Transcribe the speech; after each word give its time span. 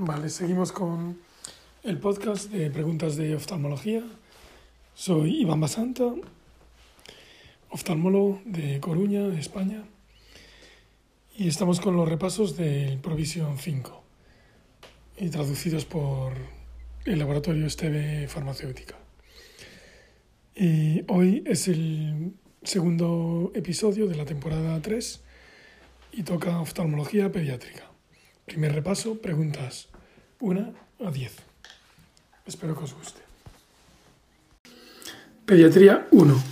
Vale, 0.00 0.28
seguimos 0.28 0.70
con 0.70 1.18
el 1.82 1.98
podcast 1.98 2.52
de 2.52 2.70
preguntas 2.70 3.16
de 3.16 3.34
oftalmología. 3.34 4.04
Soy 4.94 5.40
Iván 5.40 5.60
Basanta, 5.60 6.04
oftalmólogo 7.70 8.40
de 8.44 8.78
Coruña, 8.78 9.26
España, 9.36 9.82
y 11.36 11.48
estamos 11.48 11.80
con 11.80 11.96
los 11.96 12.08
repasos 12.08 12.56
del 12.56 13.00
Provision 13.00 13.58
5 13.58 14.04
y 15.16 15.30
traducidos 15.30 15.84
por 15.84 16.32
el 17.04 17.18
laboratorio 17.18 17.66
Esteve 17.66 18.28
Farmacéutica. 18.28 18.94
Y 20.54 21.02
hoy 21.08 21.42
es 21.44 21.66
el 21.66 22.34
segundo 22.62 23.50
episodio 23.52 24.06
de 24.06 24.14
la 24.14 24.24
temporada 24.24 24.80
3 24.80 25.20
y 26.12 26.22
toca 26.22 26.60
oftalmología 26.60 27.32
pediátrica. 27.32 27.87
Primer 28.48 28.72
repaso, 28.72 29.20
preguntas 29.20 29.88
1 30.40 30.74
a 31.04 31.10
10. 31.10 31.36
Espero 32.46 32.74
que 32.74 32.84
os 32.84 32.94
guste. 32.94 33.20
Pediatría 35.44 36.08
1. 36.10 36.42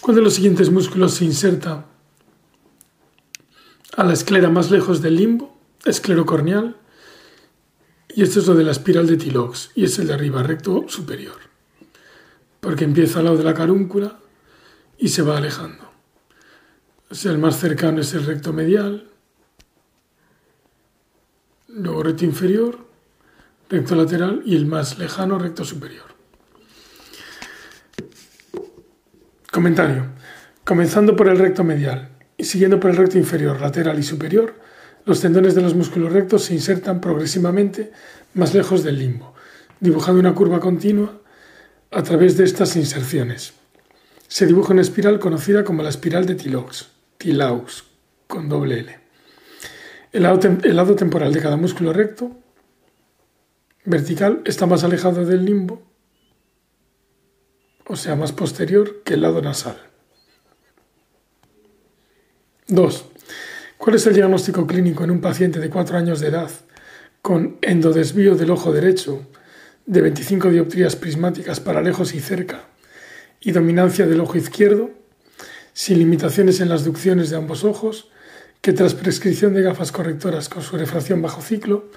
¿Cuál 0.00 0.16
de 0.16 0.22
los 0.22 0.32
siguientes 0.32 0.70
músculos 0.70 1.12
se 1.12 1.26
inserta 1.26 1.84
a 3.98 4.02
la 4.02 4.14
esclera 4.14 4.48
más 4.48 4.70
lejos 4.70 5.02
del 5.02 5.16
limbo? 5.16 5.60
Esclerocorneal. 5.84 6.74
Y 8.14 8.22
esto 8.22 8.40
es 8.40 8.46
lo 8.46 8.54
de 8.54 8.64
la 8.64 8.72
espiral 8.72 9.06
de 9.06 9.18
Tilox, 9.18 9.72
y 9.74 9.84
es 9.84 9.98
el 9.98 10.06
de 10.06 10.14
arriba, 10.14 10.42
recto 10.42 10.86
superior. 10.88 11.36
Porque 12.60 12.84
empieza 12.84 13.18
al 13.18 13.26
lado 13.26 13.36
de 13.36 13.44
la 13.44 13.54
carúncula 13.54 14.18
y 14.96 15.08
se 15.08 15.20
va 15.20 15.36
alejando. 15.36 15.92
O 17.10 17.14
sea, 17.14 17.30
el 17.30 17.38
más 17.38 17.60
cercano 17.60 18.00
es 18.00 18.14
el 18.14 18.24
recto 18.24 18.54
medial, 18.54 19.11
luego 21.72 22.02
recto 22.02 22.24
inferior, 22.24 22.86
recto 23.68 23.94
lateral 23.94 24.42
y 24.44 24.56
el 24.56 24.66
más 24.66 24.98
lejano 24.98 25.38
recto 25.38 25.64
superior. 25.64 26.12
Comentario. 29.50 30.06
Comenzando 30.64 31.16
por 31.16 31.28
el 31.28 31.38
recto 31.38 31.64
medial 31.64 32.10
y 32.36 32.44
siguiendo 32.44 32.78
por 32.78 32.90
el 32.90 32.96
recto 32.96 33.18
inferior, 33.18 33.60
lateral 33.60 33.98
y 33.98 34.02
superior, 34.02 34.54
los 35.04 35.20
tendones 35.20 35.54
de 35.54 35.62
los 35.62 35.74
músculos 35.74 36.12
rectos 36.12 36.44
se 36.44 36.54
insertan 36.54 37.00
progresivamente 37.00 37.92
más 38.34 38.54
lejos 38.54 38.84
del 38.84 38.98
limbo, 38.98 39.34
dibujando 39.80 40.20
una 40.20 40.34
curva 40.34 40.60
continua 40.60 41.20
a 41.90 42.02
través 42.02 42.36
de 42.36 42.44
estas 42.44 42.76
inserciones. 42.76 43.54
Se 44.28 44.46
dibuja 44.46 44.72
una 44.72 44.82
espiral 44.82 45.18
conocida 45.18 45.64
como 45.64 45.82
la 45.82 45.90
espiral 45.90 46.24
de 46.24 46.36
Tilaux, 46.36 46.88
Tilaux, 47.18 47.84
con 48.28 48.48
doble 48.48 48.80
L. 48.80 49.01
El 50.12 50.24
lado, 50.24 50.94
temporal 50.94 51.32
de 51.32 51.40
cada 51.40 51.56
músculo 51.56 51.92
recto 51.94 52.36
vertical 53.86 54.42
está 54.44 54.66
más 54.66 54.84
alejado 54.84 55.24
del 55.24 55.44
limbo, 55.44 55.82
o 57.86 57.96
sea, 57.96 58.14
más 58.14 58.30
posterior 58.32 59.02
que 59.04 59.14
el 59.14 59.22
lado 59.22 59.40
nasal. 59.40 59.76
2. 62.68 63.04
¿Cuál 63.78 63.96
es 63.96 64.06
el 64.06 64.14
diagnóstico 64.14 64.66
clínico 64.66 65.02
en 65.02 65.12
un 65.12 65.20
paciente 65.22 65.58
de 65.58 65.70
4 65.70 65.96
años 65.96 66.20
de 66.20 66.28
edad 66.28 66.50
con 67.22 67.56
endodesvío 67.62 68.34
del 68.34 68.50
ojo 68.50 68.70
derecho 68.70 69.26
de 69.86 70.02
25 70.02 70.50
dioptrías 70.50 70.94
prismáticas 70.94 71.58
para 71.58 71.80
lejos 71.80 72.14
y 72.14 72.20
cerca 72.20 72.66
y 73.40 73.52
dominancia 73.52 74.06
del 74.06 74.20
ojo 74.20 74.36
izquierdo, 74.36 74.90
sin 75.72 75.98
limitaciones 75.98 76.60
en 76.60 76.68
las 76.68 76.84
ducciones 76.84 77.30
de 77.30 77.36
ambos 77.36 77.64
ojos 77.64 78.10
que 78.62 78.72
tras 78.72 78.94
prescripción 78.94 79.54
de 79.54 79.62
gafas 79.62 79.90
correctoras 79.90 80.48
con 80.48 80.62
su 80.62 80.76
refracción 80.78 81.20
bajo 81.20 81.42
ciclo, 81.42 81.90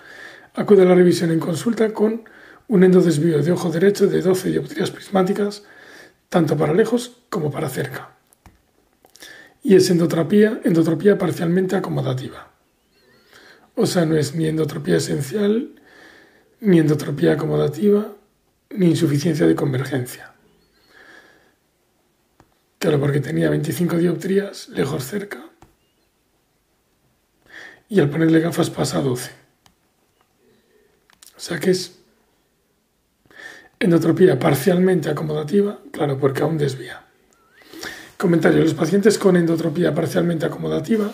acude 0.56 0.82
a 0.82 0.86
la 0.86 0.96
revisión 0.96 1.30
en 1.30 1.40
consulta 1.40 1.94
con 1.94 2.28
un 2.68 2.84
endodesvío 2.84 3.44
de 3.44 3.52
ojo 3.52 3.70
derecho 3.70 4.08
de 4.08 4.22
12 4.22 4.50
dioptrías 4.50 4.90
prismáticas, 4.90 5.64
tanto 6.28 6.58
para 6.58 6.74
lejos 6.74 7.18
como 7.30 7.52
para 7.52 7.70
cerca. 7.70 8.18
Y 9.62 9.76
es 9.76 9.92
endotropía, 9.92 10.60
endotropía 10.64 11.20
parcialmente 11.20 11.76
acomodativa. 11.76 12.52
O 13.76 13.86
sea, 13.86 14.06
no 14.06 14.16
es 14.16 14.34
ni 14.34 14.48
endotropía 14.48 14.98
esencial, 14.98 15.76
ni 16.62 16.80
endotropía 16.80 17.34
acomodativa, 17.34 18.16
ni 18.72 18.88
insuficiencia 18.88 19.46
de 19.46 19.56
convergencia. 19.56 20.34
Claro, 22.80 23.00
porque 23.00 23.20
tenía 23.20 23.52
25 23.52 23.98
dioptrías, 23.98 24.70
lejos 24.70 25.04
cerca, 25.06 25.46
y 27.90 28.00
al 28.00 28.10
ponerle 28.10 28.40
gafas 28.40 28.70
pasa 28.70 29.00
a 29.00 29.02
12. 29.02 29.32
O 31.36 31.40
sea 31.40 31.60
que 31.60 31.72
es 31.72 32.00
endotropía 33.80 34.40
parcialmente 34.40 35.10
acomodativa, 35.10 35.80
claro, 35.92 36.18
porque 36.18 36.42
aún 36.44 36.58
desvía. 36.58 37.04
Comentario. 38.18 38.64
Los 38.64 38.74
pacientes 38.74 39.18
con 39.18 39.36
endotropía 39.36 39.94
parcialmente 39.94 40.46
acomodativa 40.46 41.12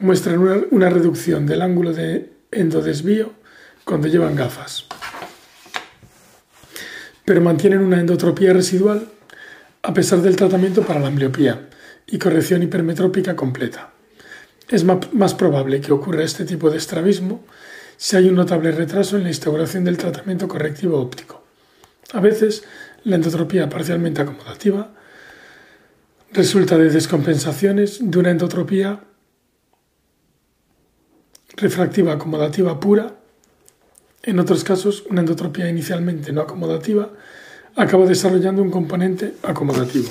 muestran 0.00 0.38
una, 0.70 0.90
reducción 0.90 1.46
del 1.46 1.62
ángulo 1.62 1.92
de 1.92 2.32
endodesvío 2.50 3.32
cuando 3.84 4.08
llevan 4.08 4.34
gafas, 4.34 4.86
pero 7.24 7.40
mantienen 7.40 7.80
una 7.80 8.00
endotropía 8.00 8.52
residual 8.52 9.08
a 9.82 9.94
pesar 9.94 10.20
del 10.20 10.36
tratamiento 10.36 10.82
para 10.82 11.00
la 11.00 11.06
ambliopía 11.06 11.68
y 12.06 12.18
corrección 12.18 12.62
hipermetrópica 12.62 13.36
completa. 13.36 13.92
Es 14.70 14.84
más 14.84 15.34
probable 15.34 15.80
que 15.80 15.92
ocurra 15.92 16.22
este 16.22 16.44
tipo 16.44 16.70
de 16.70 16.78
estrabismo 16.78 17.44
si 17.96 18.16
hay 18.16 18.28
un 18.28 18.36
notable 18.36 18.70
retraso 18.70 19.16
en 19.16 19.24
la 19.24 19.28
instauración 19.28 19.84
del 19.84 19.98
tratamiento 19.98 20.46
correctivo 20.46 20.98
óptico. 21.00 21.42
A 22.12 22.20
veces, 22.20 22.62
la 23.04 23.16
endotropía 23.16 23.68
parcialmente 23.68 24.22
acomodativa 24.22 24.92
resulta 26.32 26.78
de 26.78 26.88
descompensaciones 26.88 27.98
de 28.00 28.18
una 28.18 28.30
endotropía 28.30 29.00
refractiva 31.56 32.12
acomodativa 32.12 32.78
pura. 32.78 33.16
En 34.22 34.38
otros 34.38 34.62
casos, 34.62 35.04
una 35.10 35.20
endotropía 35.20 35.68
inicialmente 35.68 36.32
no 36.32 36.42
acomodativa 36.42 37.10
acaba 37.74 38.06
desarrollando 38.06 38.62
un 38.62 38.70
componente 38.70 39.34
acomodativo. 39.42 40.10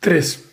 3. 0.00 0.44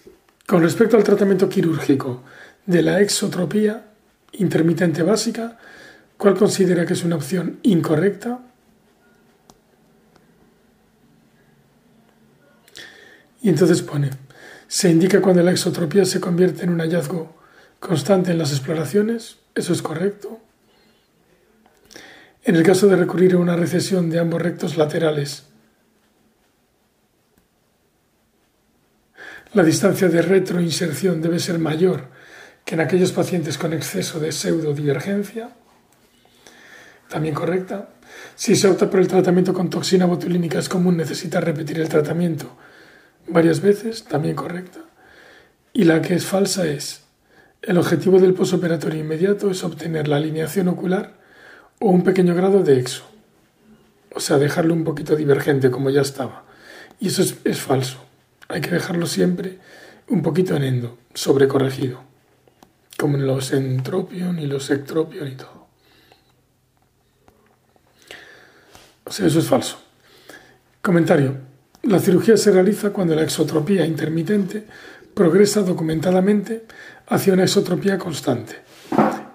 Con 0.45 0.61
respecto 0.61 0.97
al 0.97 1.05
tratamiento 1.05 1.47
quirúrgico 1.47 2.23
de 2.65 2.81
la 2.81 2.99
exotropía 2.99 3.85
intermitente 4.33 5.03
básica, 5.03 5.57
¿cuál 6.17 6.35
considera 6.35 6.85
que 6.85 6.93
es 6.93 7.03
una 7.05 7.15
opción 7.15 7.59
incorrecta? 7.63 8.41
Y 13.41 13.47
entonces 13.47 13.81
pone, 13.81 14.09
se 14.67 14.89
indica 14.89 15.21
cuando 15.21 15.41
la 15.43 15.51
exotropía 15.51 16.03
se 16.03 16.19
convierte 16.19 16.65
en 16.65 16.71
un 16.71 16.81
hallazgo 16.81 17.33
constante 17.79 18.31
en 18.31 18.39
las 18.39 18.51
exploraciones, 18.51 19.37
eso 19.55 19.71
es 19.71 19.81
correcto. 19.81 20.41
En 22.43 22.57
el 22.57 22.63
caso 22.63 22.87
de 22.87 22.97
recurrir 22.97 23.33
a 23.33 23.37
una 23.37 23.55
recesión 23.55 24.09
de 24.09 24.19
ambos 24.19 24.41
rectos 24.41 24.75
laterales, 24.75 25.46
La 29.53 29.63
distancia 29.63 30.09
de 30.09 30.21
retroinserción 30.21 31.21
debe 31.21 31.39
ser 31.39 31.57
mayor 31.57 32.09
que 32.65 32.75
en 32.75 32.81
aquellos 32.81 33.13
pacientes 33.13 33.57
con 33.57 33.71
exceso 33.71 34.19
de 34.19 34.33
pseudodivergencia. 34.33 35.51
También 37.09 37.33
correcta. 37.33 37.89
Si 38.35 38.57
se 38.57 38.67
opta 38.67 38.89
por 38.89 38.99
el 38.99 39.07
tratamiento 39.07 39.53
con 39.53 39.69
toxina 39.69 40.05
botulínica 40.05 40.59
es 40.59 40.67
común 40.67 40.97
necesitar 40.97 41.45
repetir 41.45 41.79
el 41.79 41.87
tratamiento 41.87 42.57
varias 43.29 43.61
veces, 43.61 44.03
también 44.03 44.35
correcta. 44.35 44.79
Y 45.71 45.85
la 45.85 46.01
que 46.01 46.15
es 46.15 46.25
falsa 46.25 46.67
es, 46.67 47.03
el 47.61 47.77
objetivo 47.77 48.19
del 48.19 48.33
posoperatorio 48.33 48.99
inmediato 48.99 49.49
es 49.49 49.63
obtener 49.63 50.09
la 50.09 50.17
alineación 50.17 50.67
ocular 50.67 51.13
o 51.79 51.89
un 51.89 52.03
pequeño 52.03 52.35
grado 52.35 52.63
de 52.63 52.79
exo. 52.79 53.05
O 54.13 54.19
sea, 54.19 54.37
dejarlo 54.37 54.73
un 54.73 54.83
poquito 54.83 55.15
divergente 55.15 55.71
como 55.71 55.89
ya 55.89 56.01
estaba. 56.01 56.43
Y 56.99 57.07
eso 57.07 57.21
es, 57.21 57.35
es 57.45 57.61
falso 57.61 58.06
hay 58.47 58.61
que 58.61 58.71
dejarlo 58.71 59.05
siempre 59.07 59.59
un 60.07 60.21
poquito 60.21 60.55
en 60.55 60.63
endo, 60.63 60.97
sobrecorregido, 61.13 62.01
como 62.97 63.17
en 63.17 63.27
los 63.27 63.51
entropion 63.51 64.39
y 64.39 64.47
los 64.47 64.69
ectropion 64.69 65.27
y 65.27 65.35
todo. 65.35 65.67
O 69.05 69.11
sea, 69.11 69.27
eso 69.27 69.39
es 69.39 69.47
falso. 69.47 69.81
Comentario. 70.81 71.37
La 71.83 71.99
cirugía 71.99 72.35
se 72.35 72.51
realiza 72.51 72.91
cuando 72.91 73.15
la 73.15 73.23
exotropía 73.23 73.85
intermitente 73.85 74.65
progresa 75.13 75.61
documentadamente 75.61 76.65
hacia 77.07 77.33
una 77.33 77.43
exotropía 77.43 77.97
constante, 77.97 78.55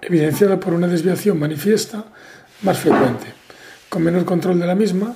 evidenciada 0.01 0.61
por 0.61 0.75
una 0.75 0.87
desviación 0.87 1.39
manifiesta 1.39 2.05
más 2.63 2.79
frecuente, 2.79 3.27
con 3.89 4.03
menor 4.03 4.25
control 4.25 4.61
de 4.61 4.67
la 4.67 4.75
misma 4.75 5.15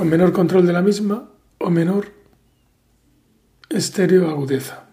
con 0.00 0.08
menor 0.08 0.32
control 0.32 0.66
de 0.66 0.72
la 0.72 0.80
misma 0.80 1.28
o 1.58 1.68
menor 1.68 2.06
estereoagudeza. 3.68 4.86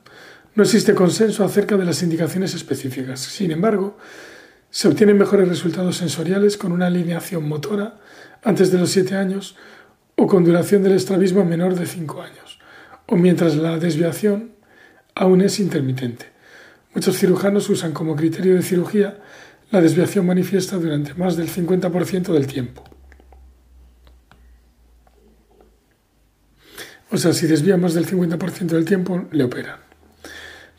No 0.53 0.63
existe 0.63 0.93
consenso 0.93 1.45
acerca 1.45 1.77
de 1.77 1.85
las 1.85 2.03
indicaciones 2.03 2.53
específicas. 2.53 3.21
Sin 3.21 3.51
embargo, 3.51 3.97
se 4.69 4.89
obtienen 4.89 5.17
mejores 5.17 5.47
resultados 5.47 5.95
sensoriales 5.95 6.57
con 6.57 6.73
una 6.73 6.87
alineación 6.87 7.47
motora 7.47 8.01
antes 8.43 8.69
de 8.69 8.79
los 8.79 8.89
7 8.89 9.15
años 9.15 9.55
o 10.17 10.27
con 10.27 10.43
duración 10.43 10.83
del 10.83 10.97
estrabismo 10.97 11.45
menor 11.45 11.75
de 11.75 11.85
5 11.85 12.21
años, 12.21 12.59
o 13.05 13.15
mientras 13.15 13.55
la 13.55 13.79
desviación 13.79 14.55
aún 15.15 15.39
es 15.39 15.61
intermitente. 15.61 16.25
Muchos 16.93 17.17
cirujanos 17.17 17.69
usan 17.69 17.93
como 17.93 18.17
criterio 18.17 18.55
de 18.55 18.61
cirugía 18.61 19.21
la 19.71 19.79
desviación 19.79 20.25
manifiesta 20.25 20.75
durante 20.75 21.13
más 21.13 21.37
del 21.37 21.47
50% 21.47 22.33
del 22.33 22.45
tiempo. 22.45 22.96
O 27.17 27.19
sea, 27.19 27.33
si 27.33 27.47
desvía 27.47 27.77
más 27.77 27.95
del 27.95 28.05
50% 28.05 28.67
del 28.67 28.85
tiempo, 28.85 29.25
le 29.31 29.43
operan. 29.43 29.79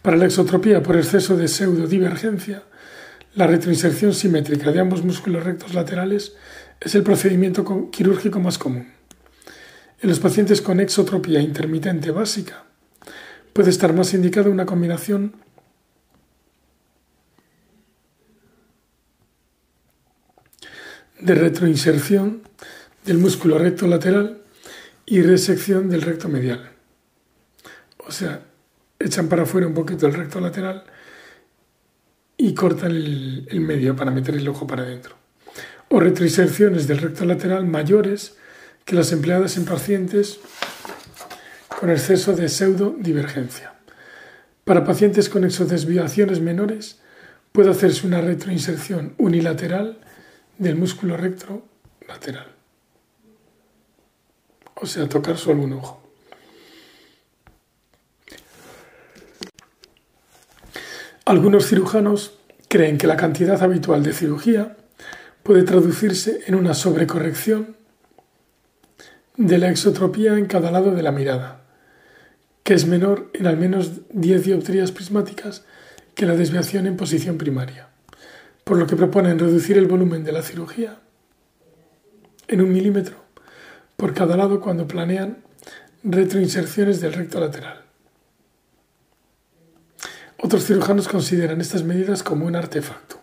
Para 0.02 0.16
la 0.16 0.26
exotropía 0.26 0.80
por 0.84 0.96
exceso 0.96 1.36
de 1.36 1.48
pseudodivergencia, 1.48 2.62
la 3.34 3.48
retroinserción 3.48 4.14
simétrica 4.14 4.70
de 4.70 4.78
ambos 4.78 5.02
músculos 5.02 5.42
rectos 5.42 5.74
laterales 5.74 6.36
es 6.78 6.94
el 6.94 7.02
procedimiento 7.02 7.90
quirúrgico 7.90 8.38
más 8.38 8.56
común. 8.56 8.86
En 10.00 10.08
los 10.08 10.20
pacientes 10.20 10.62
con 10.62 10.78
exotropía 10.78 11.40
intermitente 11.40 12.12
básica, 12.12 12.66
puede 13.52 13.70
estar 13.70 13.92
más 13.92 14.14
indicada 14.14 14.48
una 14.48 14.64
combinación 14.64 15.34
de 21.18 21.34
retroinserción 21.34 22.42
del 23.04 23.18
músculo 23.18 23.58
recto 23.58 23.88
lateral 23.88 24.37
y 25.10 25.22
resección 25.22 25.88
del 25.88 26.02
recto 26.02 26.28
medial. 26.28 26.70
O 28.06 28.12
sea, 28.12 28.42
echan 28.98 29.28
para 29.28 29.44
afuera 29.44 29.66
un 29.66 29.72
poquito 29.72 30.06
el 30.06 30.12
recto 30.12 30.38
lateral 30.38 30.84
y 32.36 32.52
cortan 32.54 32.90
el, 32.90 33.60
medio 33.60 33.96
para 33.96 34.10
meter 34.10 34.34
el 34.34 34.46
ojo 34.48 34.66
para 34.66 34.82
adentro. 34.82 35.16
O 35.88 35.98
retroinserciones 35.98 36.86
del 36.86 36.98
recto 36.98 37.24
lateral 37.24 37.66
mayores 37.66 38.36
que 38.84 38.96
las 38.96 39.10
empleadas 39.12 39.56
en 39.56 39.64
pacientes 39.64 40.40
con 41.80 41.90
exceso 41.90 42.34
de 42.34 42.50
pseudodivergencia. 42.50 43.74
Para 44.64 44.84
pacientes 44.84 45.30
con 45.30 45.44
exodesviaciones 45.44 46.40
menores 46.40 46.98
puede 47.52 47.70
hacerse 47.70 48.06
una 48.06 48.20
retroinserción 48.20 49.14
unilateral 49.16 50.00
del 50.58 50.76
músculo 50.76 51.16
recto 51.16 51.66
lateral. 52.06 52.57
O 54.80 54.86
sea, 54.86 55.08
tocar 55.08 55.36
solo 55.36 55.62
un 55.62 55.74
ojo. 55.74 56.02
Algunos 61.24 61.66
cirujanos 61.66 62.38
creen 62.68 62.96
que 62.96 63.06
la 63.06 63.16
cantidad 63.16 63.62
habitual 63.62 64.02
de 64.02 64.12
cirugía 64.12 64.76
puede 65.42 65.62
traducirse 65.62 66.40
en 66.46 66.54
una 66.54 66.74
sobrecorrección 66.74 67.76
de 69.36 69.58
la 69.58 69.70
exotropía 69.70 70.38
en 70.38 70.46
cada 70.46 70.70
lado 70.70 70.92
de 70.92 71.02
la 71.02 71.12
mirada, 71.12 71.62
que 72.62 72.74
es 72.74 72.86
menor 72.86 73.30
en 73.34 73.46
al 73.46 73.56
menos 73.56 74.08
10 74.10 74.44
dioptrías 74.44 74.92
prismáticas 74.92 75.64
que 76.14 76.26
la 76.26 76.34
desviación 76.34 76.86
en 76.86 76.96
posición 76.96 77.36
primaria 77.36 77.88
por 78.68 78.76
lo 78.76 78.86
que 78.86 78.96
proponen 78.96 79.38
reducir 79.38 79.78
el 79.78 79.86
volumen 79.86 80.24
de 80.24 80.32
la 80.32 80.42
cirugía 80.42 81.00
en 82.48 82.60
un 82.60 82.70
milímetro 82.70 83.16
por 83.98 84.14
cada 84.14 84.36
lado 84.36 84.60
cuando 84.60 84.86
planean 84.86 85.38
retroinserciones 86.04 87.00
del 87.00 87.14
recto 87.14 87.40
lateral. 87.40 87.82
Otros 90.40 90.64
cirujanos 90.64 91.08
consideran 91.08 91.60
estas 91.60 91.82
medidas 91.82 92.22
como 92.22 92.46
un 92.46 92.54
artefacto. 92.54 93.20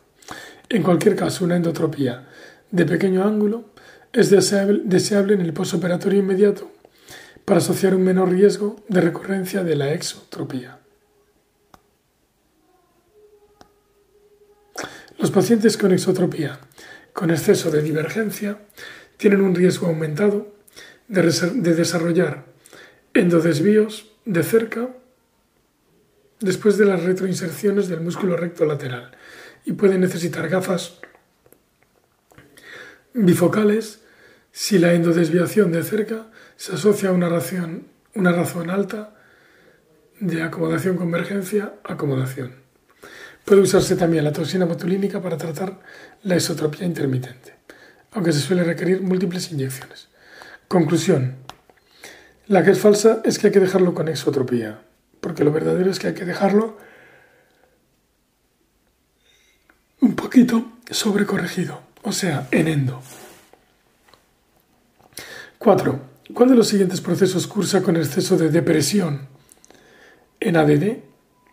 En 0.67 0.83
cualquier 0.83 1.15
caso, 1.15 1.45
una 1.45 1.55
endotropía 1.55 2.27
de 2.71 2.85
pequeño 2.85 3.23
ángulo 3.23 3.69
es 4.11 4.29
deseable, 4.29 5.33
en 5.35 5.39
el 5.39 5.53
posoperatorio 5.53 6.19
inmediato 6.19 6.69
para 7.45 7.59
asociar 7.59 7.95
un 7.95 8.03
menor 8.03 8.31
riesgo 8.31 8.75
de 8.89 8.99
recurrencia 8.99 9.63
de 9.63 9.77
la 9.77 9.93
exotropía. 9.93 10.79
Los 15.19 15.31
pacientes 15.31 15.77
con 15.77 15.93
exotropía 15.93 16.59
con 17.13 17.31
exceso 17.31 17.71
de 17.71 17.81
divergencia 17.81 18.59
tienen 19.15 19.39
un 19.39 19.55
riesgo 19.55 19.87
aumentado 19.87 20.54
de, 21.07 21.73
desarrollar 21.73 22.45
endodesvíos 23.13 24.11
de 24.25 24.43
cerca 24.43 24.89
después 26.39 26.77
de 26.77 26.85
las 26.85 27.03
retroinserciones 27.03 27.87
del 27.87 28.01
músculo 28.01 28.35
recto 28.35 28.65
lateral 28.65 29.11
y 29.65 29.73
pueden 29.73 30.01
necesitar 30.01 30.49
gafas 30.49 30.99
bifocales 33.13 34.01
si 34.51 34.77
la 34.79 34.93
endodesviación 34.93 35.71
de 35.71 35.83
cerca 35.83 36.27
se 36.55 36.73
asocia 36.73 37.09
a 37.09 37.13
una, 37.13 37.29
una 38.15 38.31
razón 38.31 38.69
alta 38.69 39.15
de 40.19 40.41
acomodación 40.41 40.95
convergencia 40.97 41.73
acomodación. 41.83 42.53
Puede 43.43 43.61
usarse 43.61 43.95
también 43.95 44.23
la 44.23 44.31
toxina 44.31 44.65
botulínica 44.65 45.21
para 45.21 45.37
tratar 45.37 45.79
la 46.23 46.35
esotropía 46.35 46.85
intermitente, 46.85 47.53
aunque 48.11 48.31
se 48.31 48.39
suele 48.39 48.63
requerir 48.63 49.01
múltiples 49.01 49.51
inyecciones. 49.51 50.07
Conclusión. 50.67 51.35
La 52.47 52.63
que 52.63 52.71
es 52.71 52.79
falsa 52.79 53.21
es 53.23 53.39
que 53.39 53.47
hay 53.47 53.53
que 53.53 53.59
dejarlo 53.59 53.93
con 53.93 54.07
exotropía, 54.07 54.81
porque 55.19 55.43
lo 55.43 55.51
verdadero 55.51 55.89
es 55.89 55.99
que 55.99 56.07
hay 56.07 56.13
que 56.13 56.25
dejarlo 56.25 56.77
un 60.01 60.15
poquito 60.15 60.73
sobrecorregido, 60.89 61.81
o 62.03 62.11
sea, 62.11 62.47
en 62.51 62.67
endo. 62.67 63.01
4. 65.57 65.99
¿Cuál 66.33 66.49
de 66.49 66.55
los 66.55 66.67
siguientes 66.67 67.01
procesos 67.01 67.47
cursa 67.47 67.81
con 67.81 67.97
exceso 67.97 68.37
de 68.37 68.49
depresión? 68.49 69.27
En 70.39 70.57
ADD, 70.57 70.99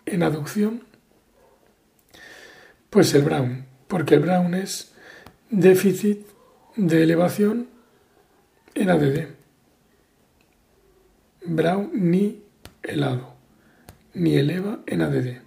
en 0.05 0.23
aducción, 0.23 0.85
pues 2.91 3.15
el 3.15 3.23
Brown, 3.23 3.65
porque 3.89 4.15
el 4.15 4.21
Brown 4.21 4.55
es 4.55 4.93
déficit 5.49 6.27
de 6.77 7.03
elevación 7.03 7.72
en 8.75 8.91
ADD. 8.91 9.27
Brown 11.45 11.91
ni 11.93 12.43
helado, 12.83 13.35
ni 14.15 14.37
eleva 14.37 14.81
en 14.87 15.03
ADD, 15.03 15.41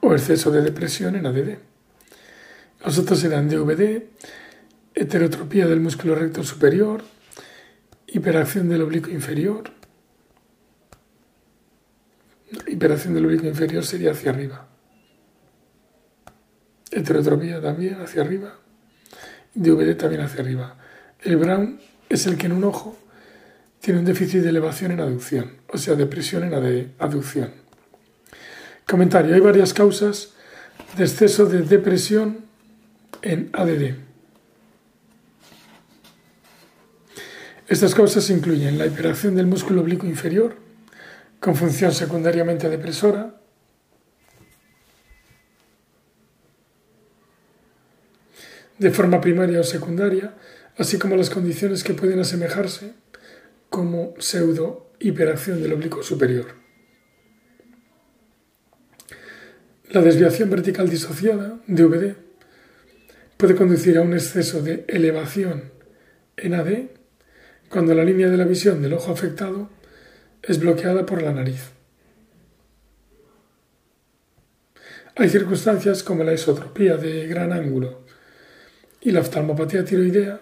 o 0.00 0.12
exceso 0.14 0.50
de 0.50 0.62
depresión 0.62 1.16
en 1.16 1.26
ADD. 1.26 1.58
Los 2.84 2.98
otros 2.98 3.22
eran 3.24 3.48
DVD, 3.48 4.02
heterotropía 4.94 5.66
del 5.66 5.80
músculo 5.80 6.14
recto 6.14 6.42
superior, 6.42 7.02
hiperacción 8.06 8.68
del 8.68 8.82
oblicuo 8.82 9.12
inferior. 9.12 9.70
Hiperacción 12.66 13.14
del 13.14 13.26
oblicuo 13.26 13.48
inferior 13.48 13.84
sería 13.84 14.12
hacia 14.12 14.30
arriba 14.30 14.68
heterotropía 16.96 17.60
también 17.60 18.00
hacia 18.00 18.22
arriba, 18.22 18.58
DVD 19.54 19.96
también 19.96 20.22
hacia 20.22 20.40
arriba. 20.40 20.76
El 21.22 21.36
Brown 21.36 21.78
es 22.08 22.26
el 22.26 22.36
que 22.36 22.46
en 22.46 22.52
un 22.52 22.64
ojo 22.64 22.96
tiene 23.80 24.00
un 24.00 24.06
déficit 24.06 24.40
de 24.40 24.48
elevación 24.48 24.92
en 24.92 25.00
aducción, 25.00 25.52
o 25.68 25.78
sea, 25.78 25.94
de 25.94 26.06
presión 26.06 26.44
en 26.44 26.94
aducción. 26.98 27.52
Comentario, 28.86 29.34
hay 29.34 29.40
varias 29.40 29.74
causas 29.74 30.34
de 30.96 31.04
exceso 31.04 31.46
de 31.46 31.62
depresión 31.62 32.46
en 33.22 33.50
ADD. 33.52 33.94
Estas 37.68 37.94
causas 37.94 38.30
incluyen 38.30 38.78
la 38.78 38.86
hiperacción 38.86 39.34
del 39.34 39.46
músculo 39.46 39.80
oblicuo 39.80 40.08
inferior, 40.08 40.56
con 41.40 41.56
función 41.56 41.92
secundariamente 41.92 42.68
depresora, 42.68 43.34
de 48.78 48.90
forma 48.90 49.20
primaria 49.20 49.60
o 49.60 49.64
secundaria, 49.64 50.34
así 50.76 50.98
como 50.98 51.16
las 51.16 51.30
condiciones 51.30 51.84
que 51.84 51.94
pueden 51.94 52.18
asemejarse 52.18 52.92
como 53.70 54.14
pseudo 54.18 54.90
hiperacción 54.98 55.62
del 55.62 55.72
oblicuo 55.72 56.02
superior. 56.02 56.46
La 59.90 60.00
desviación 60.02 60.50
vertical 60.50 60.88
disociada, 60.88 61.60
DVD, 61.66 62.14
puede 63.36 63.54
conducir 63.54 63.98
a 63.98 64.02
un 64.02 64.14
exceso 64.14 64.62
de 64.62 64.84
elevación 64.88 65.70
en 66.36 66.54
AD 66.54 66.88
cuando 67.68 67.94
la 67.94 68.04
línea 68.04 68.28
de 68.28 68.36
la 68.36 68.44
visión 68.44 68.82
del 68.82 68.94
ojo 68.94 69.12
afectado 69.12 69.70
es 70.42 70.58
bloqueada 70.58 71.06
por 71.06 71.22
la 71.22 71.32
nariz. 71.32 71.70
Hay 75.16 75.30
circunstancias 75.30 76.02
como 76.02 76.24
la 76.24 76.34
isotropía 76.34 76.96
de 76.96 77.26
gran 77.26 77.52
ángulo 77.52 78.04
y 79.00 79.12
la 79.12 79.20
oftalmopatía 79.20 79.84
tiroidea, 79.84 80.40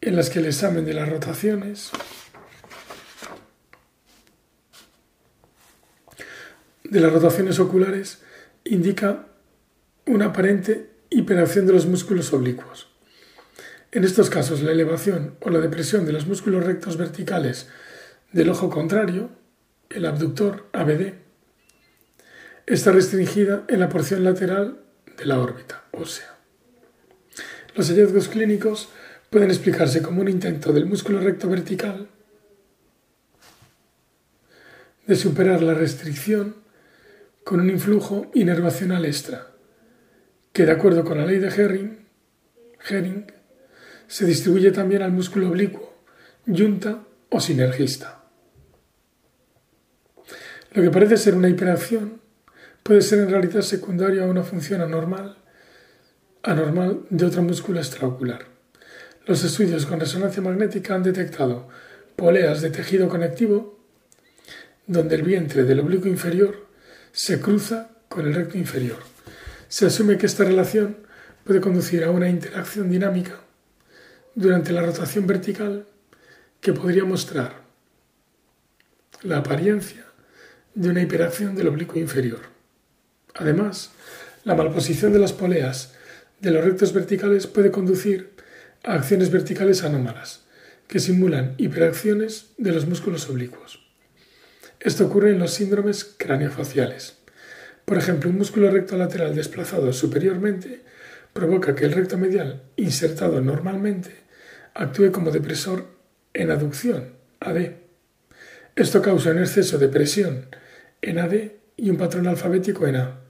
en 0.00 0.16
las 0.16 0.30
que 0.30 0.38
el 0.38 0.46
examen 0.46 0.84
de 0.84 0.94
las 0.94 1.08
rotaciones 1.08 1.90
de 6.84 7.00
las 7.00 7.12
rotaciones 7.12 7.60
oculares 7.60 8.22
indica 8.64 9.26
una 10.06 10.26
aparente 10.26 10.90
hiperacción 11.10 11.66
de 11.66 11.72
los 11.72 11.86
músculos 11.86 12.32
oblicuos. 12.32 12.88
En 13.92 14.04
estos 14.04 14.30
casos, 14.30 14.62
la 14.62 14.72
elevación 14.72 15.36
o 15.40 15.50
la 15.50 15.60
depresión 15.60 16.04
de 16.04 16.12
los 16.12 16.26
músculos 16.26 16.64
rectos 16.64 16.96
verticales 16.96 17.68
del 18.32 18.48
ojo 18.50 18.70
contrario, 18.70 19.30
el 19.88 20.06
abductor 20.06 20.68
ABD, 20.72 21.14
está 22.66 22.92
restringida 22.92 23.64
en 23.68 23.80
la 23.80 23.88
porción 23.88 24.24
lateral 24.24 24.80
de 25.16 25.26
la 25.26 25.40
órbita 25.40 25.84
ósea. 25.92 26.36
Los 27.74 27.88
hallazgos 27.88 28.28
clínicos 28.28 28.88
pueden 29.30 29.50
explicarse 29.50 30.02
como 30.02 30.20
un 30.20 30.28
intento 30.28 30.72
del 30.72 30.86
músculo 30.86 31.20
recto 31.20 31.48
vertical 31.48 32.08
de 35.06 35.16
superar 35.16 35.62
la 35.62 35.74
restricción 35.74 36.56
con 37.44 37.60
un 37.60 37.70
influjo 37.70 38.30
inervacional 38.34 39.04
extra, 39.04 39.52
que 40.52 40.66
de 40.66 40.72
acuerdo 40.72 41.04
con 41.04 41.18
la 41.18 41.26
ley 41.26 41.38
de 41.38 41.48
Herring, 41.48 43.26
se 44.08 44.26
distribuye 44.26 44.72
también 44.72 45.02
al 45.02 45.12
músculo 45.12 45.48
oblicuo, 45.48 45.94
yunta 46.46 47.04
o 47.28 47.40
sinergista. 47.40 48.24
Lo 50.72 50.82
que 50.82 50.90
parece 50.90 51.16
ser 51.16 51.34
una 51.34 51.48
hiperacción 51.48 52.20
puede 52.82 53.02
ser 53.02 53.20
en 53.20 53.30
realidad 53.30 53.62
secundario 53.62 54.24
a 54.24 54.26
una 54.26 54.42
función 54.42 54.80
anormal, 54.80 55.38
anormal 56.42 57.06
de 57.10 57.26
otro 57.26 57.42
músculo 57.42 57.78
extraocular. 57.78 58.49
Los 59.26 59.44
estudios 59.44 59.84
con 59.84 60.00
resonancia 60.00 60.42
magnética 60.42 60.94
han 60.94 61.02
detectado 61.02 61.68
poleas 62.16 62.62
de 62.62 62.70
tejido 62.70 63.08
conectivo 63.08 63.78
donde 64.86 65.14
el 65.14 65.22
vientre 65.22 65.64
del 65.64 65.80
oblicuo 65.80 66.10
inferior 66.10 66.66
se 67.12 67.40
cruza 67.40 67.90
con 68.08 68.26
el 68.26 68.34
recto 68.34 68.56
inferior. 68.56 68.98
Se 69.68 69.86
asume 69.86 70.16
que 70.16 70.26
esta 70.26 70.44
relación 70.44 70.96
puede 71.44 71.60
conducir 71.60 72.02
a 72.02 72.10
una 72.10 72.28
interacción 72.28 72.90
dinámica 72.90 73.40
durante 74.34 74.72
la 74.72 74.82
rotación 74.82 75.26
vertical 75.26 75.86
que 76.60 76.72
podría 76.72 77.04
mostrar 77.04 77.60
la 79.22 79.38
apariencia 79.38 80.06
de 80.74 80.88
una 80.88 81.02
hiperacción 81.02 81.54
del 81.54 81.68
oblicuo 81.68 82.00
inferior. 82.00 82.40
Además, 83.34 83.90
la 84.44 84.54
malposición 84.54 85.12
de 85.12 85.18
las 85.18 85.32
poleas 85.32 85.94
de 86.40 86.50
los 86.50 86.64
rectos 86.64 86.92
verticales 86.92 87.46
puede 87.46 87.70
conducir 87.70 88.39
a 88.84 88.94
acciones 88.94 89.30
verticales 89.30 89.84
anómalas, 89.84 90.44
que 90.88 90.98
simulan 90.98 91.54
hiperacciones 91.58 92.46
de 92.58 92.72
los 92.72 92.86
músculos 92.86 93.28
oblicuos. 93.28 93.86
Esto 94.80 95.06
ocurre 95.06 95.30
en 95.30 95.38
los 95.38 95.52
síndromes 95.52 96.04
craneofaciales. 96.16 97.18
Por 97.84 97.98
ejemplo, 97.98 98.30
un 98.30 98.38
músculo 98.38 98.70
recto 98.70 98.96
lateral 98.96 99.34
desplazado 99.34 99.92
superiormente 99.92 100.80
provoca 101.32 101.74
que 101.74 101.84
el 101.84 101.92
recto 101.92 102.16
medial, 102.18 102.62
insertado 102.76 103.40
normalmente, 103.40 104.10
actúe 104.74 105.12
como 105.12 105.30
depresor 105.30 105.86
en 106.32 106.50
aducción, 106.50 107.14
AD. 107.40 107.72
Esto 108.76 109.02
causa 109.02 109.30
un 109.30 109.38
exceso 109.38 109.78
de 109.78 109.88
presión 109.88 110.46
en 111.02 111.18
AD 111.18 111.34
y 111.76 111.90
un 111.90 111.96
patrón 111.96 112.26
alfabético 112.26 112.86
en 112.86 112.96
A, 112.96 113.20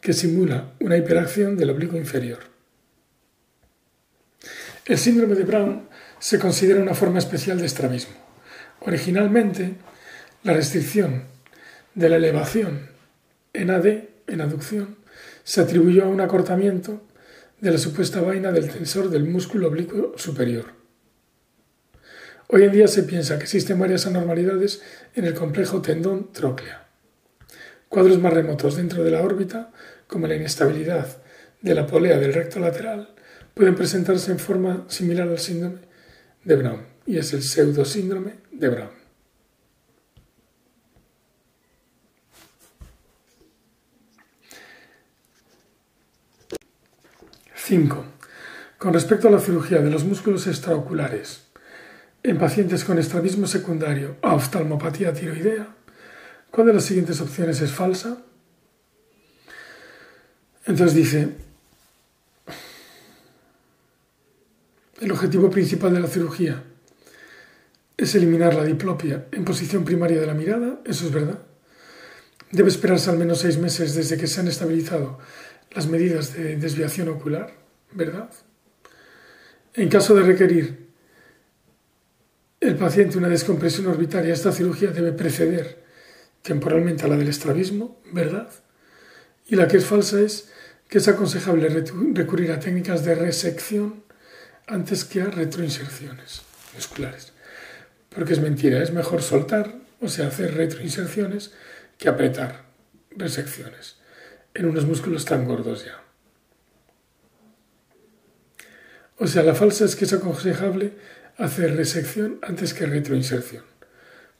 que 0.00 0.12
simula 0.12 0.74
una 0.80 0.96
hiperacción 0.96 1.56
del 1.56 1.70
oblicuo 1.70 1.98
inferior. 1.98 2.51
El 4.84 4.98
síndrome 4.98 5.36
de 5.36 5.44
Brown 5.44 5.88
se 6.18 6.40
considera 6.40 6.82
una 6.82 6.94
forma 6.94 7.20
especial 7.20 7.58
de 7.58 7.66
estrabismo. 7.66 8.14
Originalmente, 8.80 9.76
la 10.42 10.54
restricción 10.54 11.24
de 11.94 12.08
la 12.08 12.16
elevación 12.16 12.88
en 13.52 13.70
AD, 13.70 13.86
en 14.26 14.40
aducción, 14.40 14.96
se 15.44 15.60
atribuyó 15.60 16.04
a 16.04 16.08
un 16.08 16.20
acortamiento 16.20 17.00
de 17.60 17.70
la 17.70 17.78
supuesta 17.78 18.20
vaina 18.20 18.50
del 18.50 18.70
tensor 18.70 19.08
del 19.08 19.22
músculo 19.22 19.68
oblicuo 19.68 20.14
superior. 20.16 20.66
Hoy 22.48 22.64
en 22.64 22.72
día 22.72 22.88
se 22.88 23.04
piensa 23.04 23.38
que 23.38 23.44
existen 23.44 23.78
varias 23.78 24.08
anormalidades 24.08 24.82
en 25.14 25.26
el 25.26 25.34
complejo 25.34 25.80
tendón 25.80 26.32
tróclea. 26.32 26.88
Cuadros 27.88 28.18
más 28.18 28.32
remotos 28.32 28.76
dentro 28.76 29.04
de 29.04 29.12
la 29.12 29.22
órbita, 29.22 29.70
como 30.08 30.26
la 30.26 30.34
inestabilidad 30.34 31.18
de 31.60 31.74
la 31.74 31.86
polea 31.86 32.18
del 32.18 32.34
recto 32.34 32.58
lateral, 32.58 33.14
pueden 33.54 33.74
presentarse 33.74 34.32
en 34.32 34.38
forma 34.38 34.84
similar 34.88 35.28
al 35.28 35.38
síndrome 35.38 35.78
de 36.44 36.56
Brown, 36.56 36.82
y 37.06 37.18
es 37.18 37.32
el 37.32 37.42
pseudosíndrome 37.42 38.34
de 38.50 38.68
Brown. 38.68 39.02
5. 47.64 48.04
Con 48.76 48.92
respecto 48.92 49.28
a 49.28 49.30
la 49.30 49.38
cirugía 49.38 49.80
de 49.80 49.90
los 49.90 50.04
músculos 50.04 50.46
extraoculares, 50.46 51.44
en 52.22 52.36
pacientes 52.36 52.84
con 52.84 52.98
estrabismo 52.98 53.46
secundario 53.46 54.16
a 54.20 54.34
oftalmopatía 54.34 55.12
tiroidea, 55.12 55.68
¿cuál 56.50 56.66
de 56.66 56.74
las 56.74 56.84
siguientes 56.84 57.20
opciones 57.20 57.60
es 57.60 57.70
falsa? 57.70 58.18
Entonces 60.66 60.94
dice, 60.94 61.28
el 65.02 65.10
objetivo 65.10 65.50
principal 65.50 65.92
de 65.92 66.00
la 66.00 66.06
cirugía 66.06 66.62
es 67.96 68.14
eliminar 68.14 68.54
la 68.54 68.62
diplopia 68.62 69.26
en 69.32 69.44
posición 69.44 69.84
primaria 69.84 70.20
de 70.20 70.26
la 70.26 70.34
mirada, 70.34 70.80
eso 70.84 71.06
es 71.06 71.12
verdad. 71.12 71.42
Debe 72.52 72.68
esperarse 72.68 73.10
al 73.10 73.18
menos 73.18 73.40
seis 73.40 73.58
meses 73.58 73.94
desde 73.96 74.16
que 74.16 74.28
se 74.28 74.40
han 74.40 74.46
estabilizado 74.46 75.18
las 75.72 75.88
medidas 75.88 76.34
de 76.34 76.56
desviación 76.56 77.08
ocular, 77.08 77.52
¿verdad? 77.92 78.30
En 79.74 79.88
caso 79.88 80.14
de 80.14 80.22
requerir 80.22 80.86
el 82.60 82.76
paciente 82.76 83.18
una 83.18 83.28
descompresión 83.28 83.88
orbitaria, 83.88 84.32
esta 84.32 84.52
cirugía 84.52 84.92
debe 84.92 85.12
preceder 85.12 85.82
temporalmente 86.42 87.04
a 87.04 87.08
la 87.08 87.16
del 87.16 87.28
estrabismo, 87.28 88.00
¿verdad? 88.12 88.48
Y 89.48 89.56
la 89.56 89.66
que 89.66 89.78
es 89.78 89.84
falsa 89.84 90.20
es 90.20 90.48
que 90.88 90.98
es 90.98 91.08
aconsejable 91.08 91.68
recurrir 92.12 92.52
a 92.52 92.60
técnicas 92.60 93.04
de 93.04 93.14
resección 93.14 94.01
antes 94.72 95.04
que 95.04 95.20
a 95.20 95.26
retroinserciones 95.26 96.42
musculares. 96.74 97.32
Porque 98.08 98.32
es 98.32 98.40
mentira, 98.40 98.82
es 98.82 98.90
mejor 98.90 99.22
soltar, 99.22 99.74
o 100.00 100.08
sea, 100.08 100.28
hacer 100.28 100.54
retroinserciones 100.54 101.52
que 101.98 102.08
apretar 102.08 102.64
resecciones 103.10 103.96
en 104.54 104.66
unos 104.66 104.86
músculos 104.86 105.24
tan 105.24 105.44
gordos 105.44 105.84
ya. 105.84 106.02
O 109.18 109.26
sea, 109.26 109.42
la 109.42 109.54
falsa 109.54 109.84
es 109.84 109.94
que 109.94 110.06
es 110.06 110.12
aconsejable 110.12 110.92
hacer 111.36 111.76
resección 111.76 112.38
antes 112.42 112.74
que 112.74 112.86
retroinserción, 112.86 113.64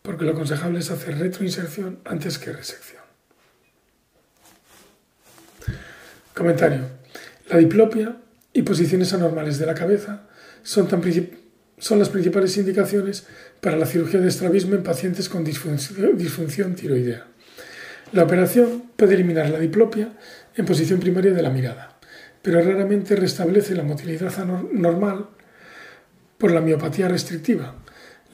porque 0.01 0.25
lo 0.25 0.33
aconsejable 0.33 0.81
es 0.81 0.91
hacer 0.91 1.19
retroinserción 1.19 2.01
antes 2.05 2.39
que 2.39 2.53
resección. 2.53 3.03
Comentario. 6.35 6.89
La 7.49 7.59
diplopia 7.59 8.17
y 8.53 8.63
posiciones 8.63 9.13
anormales 9.13 9.59
de 9.59 9.67
la 9.67 9.75
cabeza 9.75 10.29
son, 10.63 10.89
son 11.79 11.99
las 11.99 12.09
principales 12.09 12.57
indicaciones 12.57 13.27
para 13.61 13.77
la 13.77 13.87
cirugía 13.87 14.21
de 14.21 14.29
estrabismo 14.29 14.75
en 14.75 14.83
pacientes 14.83 15.29
con 15.29 15.45
disfunción 15.45 16.75
tiroidea. 16.75 17.27
La 18.13 18.25
operación 18.25 18.91
puede 18.97 19.15
eliminar 19.15 19.49
la 19.49 19.59
diplopia 19.59 20.13
en 20.55 20.67
posición 20.67 21.01
primaria 21.01 21.33
de 21.33 21.43
la 21.43 21.51
mirada, 21.51 21.99
pero 22.43 22.61
raramente 22.61 23.17
restablece 23.17 23.75
la 23.75 23.85
motilidad 23.85 24.45
normal 24.45 25.31
por 26.37 26.51
la 26.51 26.61
miopatía 26.61 27.09
restrictiva, 27.09 27.77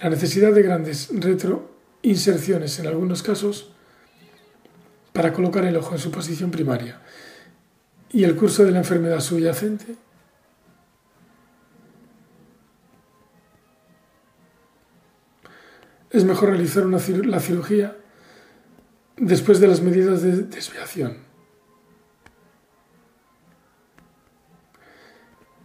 la 0.02 0.10
necesidad 0.10 0.52
de 0.52 0.62
grandes 0.62 1.10
retroinserciones 1.12 2.78
en 2.80 2.86
algunos 2.88 3.22
casos 3.22 3.72
para 5.12 5.32
colocar 5.32 5.64
el 5.64 5.76
ojo 5.76 5.94
en 5.94 6.00
su 6.00 6.10
posición 6.10 6.50
primaria 6.50 7.00
y 8.10 8.24
el 8.24 8.34
curso 8.34 8.64
de 8.64 8.72
la 8.72 8.78
enfermedad 8.78 9.20
subyacente 9.20 9.96
es 16.10 16.24
mejor 16.24 16.50
realizar 16.50 16.84
la 16.86 17.40
cirugía 17.40 17.96
después 19.16 19.60
de 19.60 19.68
las 19.68 19.80
medidas 19.80 20.22
de 20.22 20.42
desviación 20.42 21.18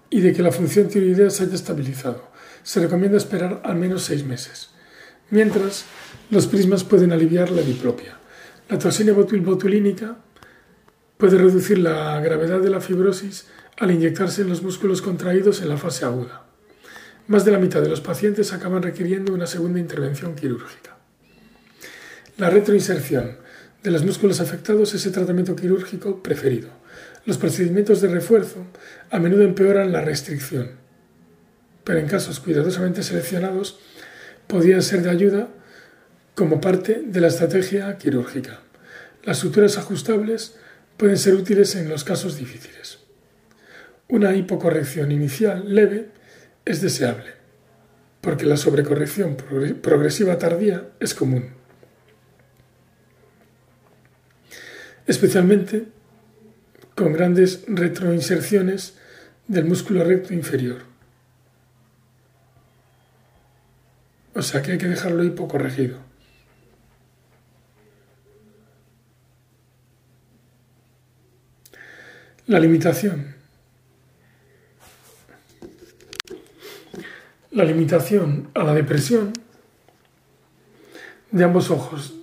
y 0.10 0.22
de 0.22 0.34
que 0.34 0.44
la 0.44 0.52
función 0.52 0.88
tiroidea 0.88 1.30
se 1.30 1.44
haya 1.44 1.56
estabilizado 1.56 2.34
se 2.64 2.80
recomienda 2.80 3.18
esperar 3.18 3.62
al 3.64 3.76
menos 3.76 4.04
seis 4.04 4.26
meses. 4.26 4.70
Mientras, 5.30 5.86
los 6.32 6.48
prismas 6.48 6.84
pueden 6.84 7.12
aliviar 7.12 7.52
la 7.52 7.62
diplopia. 7.62 8.18
La 8.70 8.80
toxina 8.80 9.14
botulínica 9.14 10.18
puede 11.18 11.38
reducir 11.38 11.78
la 11.78 12.20
gravedad 12.22 12.62
de 12.62 12.70
la 12.70 12.82
fibrosis 12.82 13.48
al 13.78 13.92
inyectarse 13.92 14.42
en 14.42 14.50
los 14.50 14.64
músculos 14.64 15.02
contraídos 15.02 15.62
en 15.62 15.70
la 15.70 15.78
fase 15.78 16.06
aguda. 16.06 16.43
Más 17.28 17.46
de 17.46 17.52
la 17.52 17.58
mitad 17.58 17.82
de 17.82 17.90
los 17.90 18.02
pacientes 18.02 18.52
acaban 18.52 18.84
requiriendo 18.84 19.34
una 19.34 19.48
segunda 19.48 19.80
intervención 19.80 20.36
quirúrgica. 20.36 20.98
La 22.38 22.50
retroinserción 22.50 23.38
de 23.82 23.92
los 23.92 24.04
músculos 24.04 24.42
afectados 24.42 24.94
es 24.94 25.06
el 25.06 25.14
tratamiento 25.14 25.56
quirúrgico 25.56 26.22
preferido. 26.22 26.70
Los 27.26 27.38
procedimientos 27.38 28.02
de 28.02 28.10
refuerzo 28.10 28.66
a 29.10 29.20
menudo 29.20 29.44
empeoran 29.44 29.94
la 29.94 30.02
restricción, 30.02 30.72
pero 31.86 32.00
en 32.00 32.08
casos 32.08 32.42
cuidadosamente 32.42 33.04
seleccionados 33.04 33.80
podrían 34.48 34.82
ser 34.82 35.02
de 35.02 35.10
ayuda 35.10 35.48
como 36.36 36.60
parte 36.60 37.04
de 37.06 37.22
la 37.22 37.28
estrategia 37.28 37.98
quirúrgica. 37.98 38.60
Las 39.24 39.38
suturas 39.38 39.78
ajustables 39.78 40.56
pueden 40.98 41.18
ser 41.18 41.36
útiles 41.36 41.76
en 41.76 41.88
los 41.88 42.04
casos 42.04 42.38
difíciles. 42.38 43.00
Una 44.10 44.36
hipocorrección 44.36 45.12
inicial 45.12 45.74
leve 45.74 46.10
es 46.66 46.82
deseable, 46.82 47.34
porque 48.22 48.46
la 48.46 48.58
sobrecorrección 48.58 49.36
progresiva 49.36 50.38
tardía 50.38 50.90
es 51.00 51.14
común. 51.14 51.52
Especialmente 55.06 55.88
con 56.96 57.14
grandes 57.14 57.64
retroinserciones 57.68 58.98
del 59.48 59.66
músculo 59.66 60.04
recto 60.04 60.34
inferior. 60.34 60.84
O 64.36 64.42
sea 64.42 64.62
que 64.62 64.74
hay 64.74 64.78
que 64.78 64.88
dejarlo 64.88 65.24
hipocorregido. 65.24 66.00
La 72.48 72.60
limitación. 72.60 73.43
La 77.54 77.64
limitación 77.66 78.50
a 78.56 78.64
la 78.64 78.74
depresión 78.74 79.32
de 81.30 81.44
ambos 81.44 81.70
ojos 81.70 82.16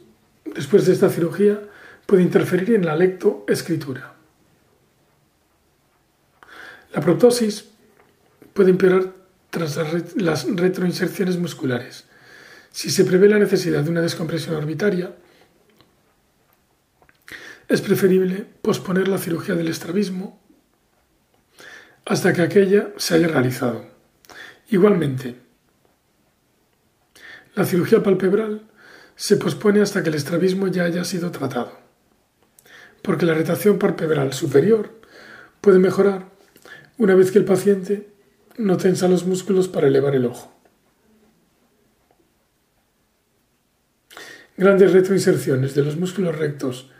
después 0.44 0.86
de 0.86 0.92
esta 0.92 1.08
cirugía 1.08 1.60
puede 2.04 2.24
interferir 2.24 2.74
en 2.74 2.84
la 2.84 2.96
lectoescritura. 2.96 4.14
La 6.92 7.00
proptosis 7.00 7.68
puede 8.54 8.70
empeorar 8.70 9.12
tras 9.50 9.78
las 10.16 10.46
retroinserciones 10.56 11.36
musculares. 11.36 12.06
Si 12.72 12.90
se 12.90 13.04
prevé 13.04 13.28
la 13.28 13.38
necesidad 13.38 13.84
de 13.84 13.90
una 13.90 14.00
descompresión 14.00 14.56
orbitaria, 14.56 15.14
es 17.68 17.80
preferible 17.80 18.46
posponer 18.62 19.06
la 19.06 19.18
cirugía 19.18 19.54
del 19.54 19.68
estrabismo 19.68 20.40
hasta 22.04 22.32
que 22.32 22.42
aquella 22.42 22.90
se 22.96 23.14
haya 23.14 23.28
realizado. 23.28 23.89
Igualmente, 24.70 25.34
la 27.56 27.64
cirugía 27.64 28.04
palpebral 28.04 28.68
se 29.16 29.36
pospone 29.36 29.80
hasta 29.80 30.02
que 30.02 30.10
el 30.10 30.14
estrabismo 30.14 30.68
ya 30.68 30.84
haya 30.84 31.02
sido 31.04 31.32
tratado, 31.32 31.72
porque 33.02 33.26
la 33.26 33.34
retación 33.34 33.80
palpebral 33.80 34.32
superior 34.32 35.00
puede 35.60 35.80
mejorar 35.80 36.30
una 36.98 37.16
vez 37.16 37.32
que 37.32 37.38
el 37.38 37.44
paciente 37.44 38.12
no 38.58 38.76
tensa 38.76 39.08
los 39.08 39.26
músculos 39.26 39.66
para 39.66 39.88
elevar 39.88 40.14
el 40.14 40.26
ojo. 40.26 40.54
Grandes 44.56 44.92
retroinserciones 44.92 45.74
de 45.74 45.82
los 45.82 45.96
músculos 45.96 46.38
rectos 46.38 46.92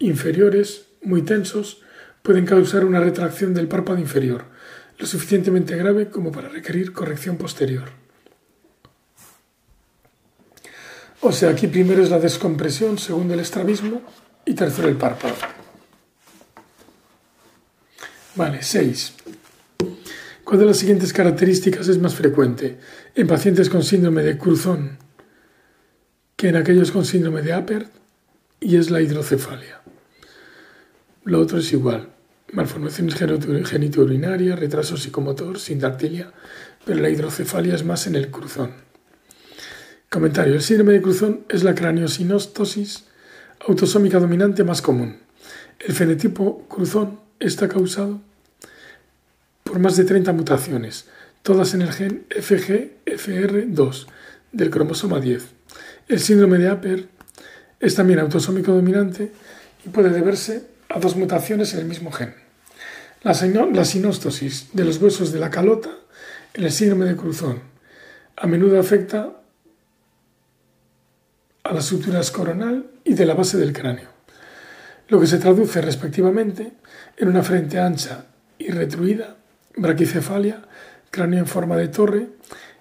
inferiores, 0.00 0.88
muy 1.02 1.22
tensos, 1.22 1.82
pueden 2.22 2.46
causar 2.46 2.84
una 2.84 2.98
retracción 2.98 3.54
del 3.54 3.68
párpado 3.68 4.00
inferior, 4.00 4.46
lo 4.98 5.06
suficientemente 5.06 5.76
grave 5.76 6.08
como 6.10 6.30
para 6.30 6.48
requerir 6.48 6.92
corrección 6.92 7.36
posterior. 7.36 7.90
O 11.20 11.30
sea, 11.30 11.50
aquí 11.50 11.68
primero 11.68 12.02
es 12.02 12.10
la 12.10 12.18
descompresión, 12.18 12.98
segundo 12.98 13.34
el 13.34 13.40
estrabismo 13.40 14.02
y 14.44 14.54
tercero 14.54 14.88
el 14.88 14.96
párpado. 14.96 15.34
Vale, 18.34 18.62
6. 18.62 19.12
¿Cuál 20.42 20.58
de 20.58 20.66
las 20.66 20.78
siguientes 20.78 21.12
características 21.12 21.88
es 21.88 21.98
más 21.98 22.14
frecuente 22.14 22.78
en 23.14 23.26
pacientes 23.26 23.70
con 23.70 23.82
síndrome 23.82 24.22
de 24.22 24.36
Cruzón 24.36 24.98
que 26.36 26.48
en 26.48 26.56
aquellos 26.56 26.90
con 26.90 27.04
síndrome 27.04 27.42
de 27.42 27.52
Apert? 27.52 27.90
Y 28.58 28.76
es 28.76 28.90
la 28.90 29.00
hidrocefalia. 29.00 29.80
Lo 31.24 31.40
otro 31.40 31.58
es 31.58 31.72
igual. 31.72 32.11
Malformaciones 32.52 33.14
genitourinarias, 33.14 34.58
retraso 34.58 34.98
psicomotor, 34.98 35.58
sindactilia, 35.58 36.32
pero 36.84 37.00
la 37.00 37.08
hidrocefalia 37.08 37.74
es 37.74 37.82
más 37.82 38.06
en 38.06 38.14
el 38.14 38.30
cruzón. 38.30 38.72
Comentario. 40.10 40.52
El 40.52 40.60
síndrome 40.60 40.92
de 40.92 41.00
cruzón 41.00 41.46
es 41.48 41.64
la 41.64 41.74
craniosinostosis 41.74 43.04
autosómica 43.66 44.20
dominante 44.20 44.64
más 44.64 44.82
común. 44.82 45.20
El 45.78 45.94
fenotipo 45.94 46.68
cruzón 46.68 47.20
está 47.40 47.68
causado 47.68 48.20
por 49.64 49.78
más 49.78 49.96
de 49.96 50.04
30 50.04 50.34
mutaciones, 50.34 51.06
todas 51.42 51.72
en 51.72 51.80
el 51.80 51.92
gen 51.94 52.26
FGFR2 52.28 54.06
del 54.52 54.68
cromosoma 54.68 55.20
10. 55.20 55.42
El 56.08 56.20
síndrome 56.20 56.58
de 56.58 56.68
Aper 56.68 57.08
es 57.80 57.94
también 57.94 58.18
autosómico 58.18 58.72
dominante 58.72 59.32
y 59.86 59.88
puede 59.88 60.10
deberse 60.10 60.66
a 60.90 60.98
dos 61.00 61.16
mutaciones 61.16 61.72
en 61.72 61.80
el 61.80 61.86
mismo 61.86 62.12
gen. 62.12 62.41
La, 63.22 63.34
sinóstosis 63.84 64.70
de 64.72 64.84
los 64.84 65.00
huesos 65.00 65.32
de 65.32 65.38
la 65.38 65.48
calota 65.48 65.90
en 66.54 66.64
el 66.64 66.72
síndrome 66.72 67.04
de 67.04 67.14
Cruzón 67.14 67.60
a 68.36 68.48
menudo 68.48 68.80
afecta 68.80 69.30
a 71.62 71.72
las 71.72 71.84
suturas 71.84 72.32
coronal 72.32 72.90
y 73.04 73.14
de 73.14 73.24
la 73.24 73.34
base 73.34 73.58
del 73.58 73.72
cráneo, 73.72 74.08
lo 75.06 75.20
que 75.20 75.28
se 75.28 75.38
traduce 75.38 75.80
respectivamente 75.80 76.72
en 77.16 77.28
una 77.28 77.44
frente 77.44 77.78
ancha 77.78 78.24
y 78.58 78.72
retruida, 78.72 79.36
braquicefalia, 79.76 80.62
cráneo 81.12 81.38
en 81.38 81.46
forma 81.46 81.76
de 81.76 81.88
torre 81.88 82.28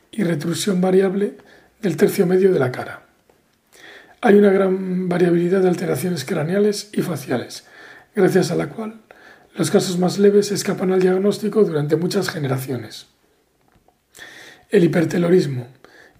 y 0.09 0.23
retrusión 0.23 0.81
variable 0.81 1.37
del 1.83 1.97
tercio 1.97 2.25
medio 2.25 2.51
de 2.51 2.59
la 2.59 2.71
cara. 2.71 3.05
Hay 4.21 4.35
una 4.35 4.49
gran 4.49 5.07
variabilidad 5.07 5.61
de 5.61 5.69
alteraciones 5.69 6.25
craneales 6.25 6.89
y 6.93 7.03
faciales, 7.03 7.65
gracias 8.15 8.49
a 8.49 8.55
la 8.55 8.69
cual 8.69 9.01
los 9.55 9.69
casos 9.69 9.97
más 9.97 10.17
leves 10.17 10.51
escapan 10.51 10.91
al 10.91 11.01
diagnóstico 11.01 11.63
durante 11.63 11.95
muchas 11.95 12.29
generaciones. 12.29 13.07
El 14.69 14.83
hipertelorismo 14.85 15.67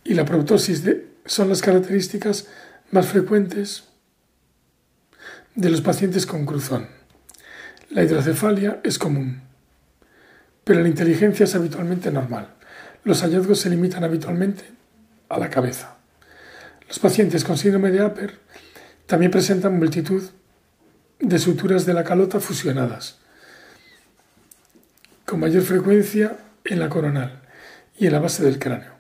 y 0.04 0.14
la 0.14 0.26
proptosis 0.26 0.84
son 1.26 1.50
las 1.50 1.62
características 1.62 2.48
más 2.92 3.08
frecuentes 3.08 3.86
de 5.56 5.70
los 5.70 5.82
pacientes 5.82 6.26
con 6.26 6.46
cruzón. 6.46 6.88
La 7.90 8.04
hidrocefalia 8.04 8.82
es 8.84 9.00
común, 9.00 9.42
pero 10.64 10.82
la 10.82 10.90
inteligencia 10.90 11.46
es 11.46 11.56
habitualmente 11.56 12.12
normal. 12.12 12.54
Los 13.04 13.22
hallazgos 13.22 13.60
se 13.60 13.70
limitan 13.70 14.04
habitualmente 14.04 14.66
a 15.30 15.40
la 15.40 15.50
cabeza. 15.50 15.98
Los 16.88 17.00
pacientes 17.00 17.44
con 17.44 17.58
síndrome 17.58 17.92
de 17.92 18.02
Aper 18.02 18.40
también 19.06 19.32
presentan 19.32 19.78
multitud 19.78 20.24
de 21.20 21.40
suturas 21.40 21.86
de 21.86 21.94
la 21.94 22.04
calota 22.04 22.40
fusionadas, 22.40 23.21
con 25.32 25.40
mayor 25.40 25.64
frecuencia 25.64 26.36
en 26.66 26.78
la 26.78 26.90
coronal 26.90 27.42
y 27.98 28.06
en 28.06 28.12
la 28.12 28.20
base 28.20 28.44
del 28.44 28.60
cráneo. 28.60 28.92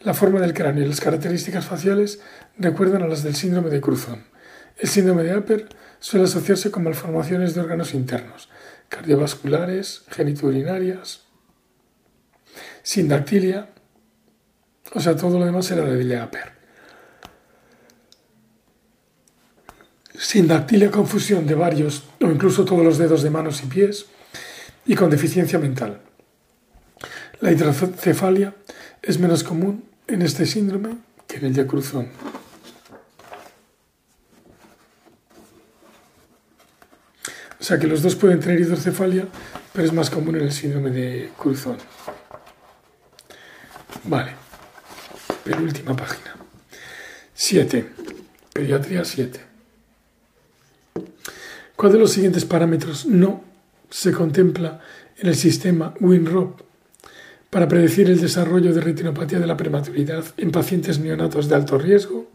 La 0.00 0.14
forma 0.14 0.40
del 0.40 0.52
cráneo 0.52 0.82
y 0.82 0.88
las 0.88 1.00
características 1.00 1.64
faciales 1.64 2.18
recuerdan 2.58 3.02
a 3.02 3.06
las 3.06 3.22
del 3.22 3.36
síndrome 3.36 3.70
de 3.70 3.80
Cruzón. 3.80 4.24
El 4.78 4.88
síndrome 4.88 5.22
de 5.22 5.30
Aper 5.30 5.68
suele 6.00 6.24
asociarse 6.24 6.72
con 6.72 6.82
malformaciones 6.82 7.54
de 7.54 7.60
órganos 7.60 7.94
internos, 7.94 8.48
cardiovasculares, 8.88 10.02
genitourinarias, 10.10 11.22
sindactilia, 12.82 13.68
o 14.92 14.98
sea, 14.98 15.14
todo 15.14 15.38
lo 15.38 15.44
demás 15.44 15.70
era 15.70 15.84
de 15.84 16.16
Aper. 16.18 16.56
sin 20.18 20.48
dactilia 20.48 20.90
confusión 20.90 21.46
de 21.46 21.54
varios 21.54 22.04
o 22.20 22.26
incluso 22.26 22.64
todos 22.64 22.82
los 22.82 22.98
dedos 22.98 23.22
de 23.22 23.30
manos 23.30 23.62
y 23.62 23.66
pies 23.66 24.06
y 24.86 24.94
con 24.94 25.10
deficiencia 25.10 25.58
mental. 25.58 26.00
La 27.40 27.52
hidrocefalia 27.52 28.54
es 29.02 29.18
menos 29.18 29.44
común 29.44 29.84
en 30.06 30.22
este 30.22 30.46
síndrome 30.46 30.96
que 31.26 31.36
en 31.36 31.46
el 31.46 31.54
de 31.54 31.66
Cruzón. 31.66 32.08
O 37.58 37.64
sea 37.64 37.78
que 37.78 37.86
los 37.86 38.02
dos 38.02 38.14
pueden 38.14 38.38
tener 38.38 38.60
hidrocefalia, 38.60 39.26
pero 39.72 39.84
es 39.84 39.92
más 39.92 40.08
común 40.08 40.36
en 40.36 40.42
el 40.42 40.52
síndrome 40.52 40.90
de 40.90 41.30
Cruzón. 41.36 41.78
Vale, 44.04 44.32
penúltima 45.42 45.96
página. 45.96 46.36
7. 47.34 47.90
Pediatría 48.52 49.04
7. 49.04 49.40
¿Cuál 51.74 51.92
de 51.92 51.98
los 51.98 52.12
siguientes 52.12 52.44
parámetros 52.44 53.04
no 53.04 53.55
se 53.90 54.12
contempla 54.12 54.80
en 55.18 55.28
el 55.28 55.34
sistema 55.34 55.94
WinROP 56.00 56.60
para 57.50 57.68
predecir 57.68 58.10
el 58.10 58.20
desarrollo 58.20 58.74
de 58.74 58.80
retinopatía 58.80 59.38
de 59.38 59.46
la 59.46 59.56
prematuridad 59.56 60.24
en 60.36 60.50
pacientes 60.50 60.98
neonatos 60.98 61.48
de 61.48 61.54
alto 61.54 61.78
riesgo? 61.78 62.30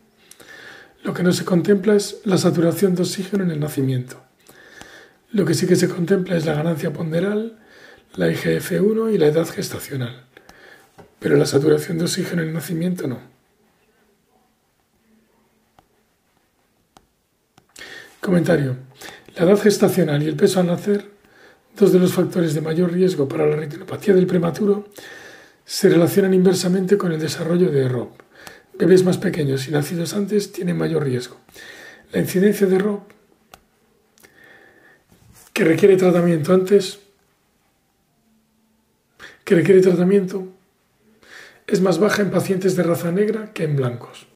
Lo 1.04 1.14
que 1.14 1.24
no 1.24 1.34
se 1.34 1.46
contempla 1.46 1.96
es 1.96 2.22
la 2.26 2.38
saturación 2.38 2.96
de 2.96 3.04
oxígeno 3.04 3.44
en 3.44 3.52
el 3.52 3.60
nacimiento. 3.60 4.22
Lo 5.32 5.46
que 5.46 5.54
sí 5.54 5.66
que 5.66 5.76
se 5.76 5.88
contempla 5.88 6.36
es 6.36 6.46
la 6.46 6.54
ganancia 6.54 6.92
ponderal, 6.92 7.58
la 8.16 8.28
IGF-1 8.28 9.14
y 9.14 9.18
la 9.18 9.28
edad 9.28 9.48
gestacional. 9.48 10.26
Pero 11.20 11.38
la 11.38 11.46
saturación 11.46 11.98
de 11.98 12.06
oxígeno 12.06 12.42
en 12.42 12.50
el 12.50 12.54
nacimiento 12.54 13.08
no. 13.08 13.20
Comentario. 18.20 18.76
La 19.36 19.44
edad 19.46 19.60
gestacional 19.60 20.22
y 20.22 20.28
el 20.28 20.36
peso 20.36 20.60
al 20.60 20.68
nacer, 20.68 21.10
dos 21.76 21.92
de 21.92 22.00
los 22.00 22.14
factores 22.14 22.54
de 22.54 22.62
mayor 22.62 22.92
riesgo 22.92 23.28
para 23.28 23.46
la 23.46 23.56
retinopatía 23.56 24.14
del 24.14 24.28
prematuro, 24.28 24.88
se 25.66 25.90
relacionan 25.90 26.34
inversamente 26.34 26.98
con 26.98 27.12
el 27.12 27.20
desarrollo 27.20 27.72
de 27.72 27.88
ROP. 27.88 28.20
Bebés 28.78 29.04
más 29.04 29.18
pequeños 29.18 29.68
y 29.68 29.72
nacidos 29.72 30.14
antes 30.14 30.52
tienen 30.52 30.78
mayor 30.78 31.04
riesgo. 31.04 31.38
La 32.12 32.20
incidencia 32.20 32.68
de 32.68 32.80
ROP, 32.80 33.10
que 35.54 35.64
requiere 35.64 35.98
tratamiento 35.98 36.54
antes, 36.54 37.00
que 39.44 39.56
requiere 39.56 39.82
tratamiento, 39.82 40.48
es 41.68 41.82
más 41.82 42.00
baja 42.00 42.22
en 42.22 42.32
pacientes 42.32 42.76
de 42.76 42.84
raza 42.84 43.12
negra 43.12 43.54
que 43.54 43.64
en 43.64 43.76
blancos. 43.76 44.28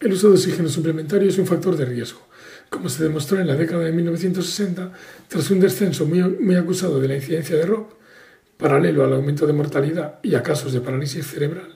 El 0.00 0.12
uso 0.12 0.28
de 0.28 0.34
oxígeno 0.34 0.68
suplementario 0.68 1.28
es 1.28 1.38
un 1.38 1.46
factor 1.46 1.76
de 1.76 1.84
riesgo 1.84 2.29
como 2.70 2.88
se 2.88 3.02
demostró 3.02 3.40
en 3.40 3.48
la 3.48 3.56
década 3.56 3.84
de 3.84 3.92
1960, 3.92 4.92
tras 5.28 5.50
un 5.50 5.60
descenso 5.60 6.06
muy, 6.06 6.54
acusado 6.54 7.00
de 7.00 7.08
la 7.08 7.16
incidencia 7.16 7.56
de 7.56 7.66
ROP, 7.66 7.92
paralelo 8.56 9.04
al 9.04 9.12
aumento 9.12 9.46
de 9.46 9.52
mortalidad 9.52 10.20
y 10.22 10.36
a 10.36 10.42
casos 10.42 10.72
de 10.72 10.80
parálisis 10.80 11.26
cerebral, 11.26 11.74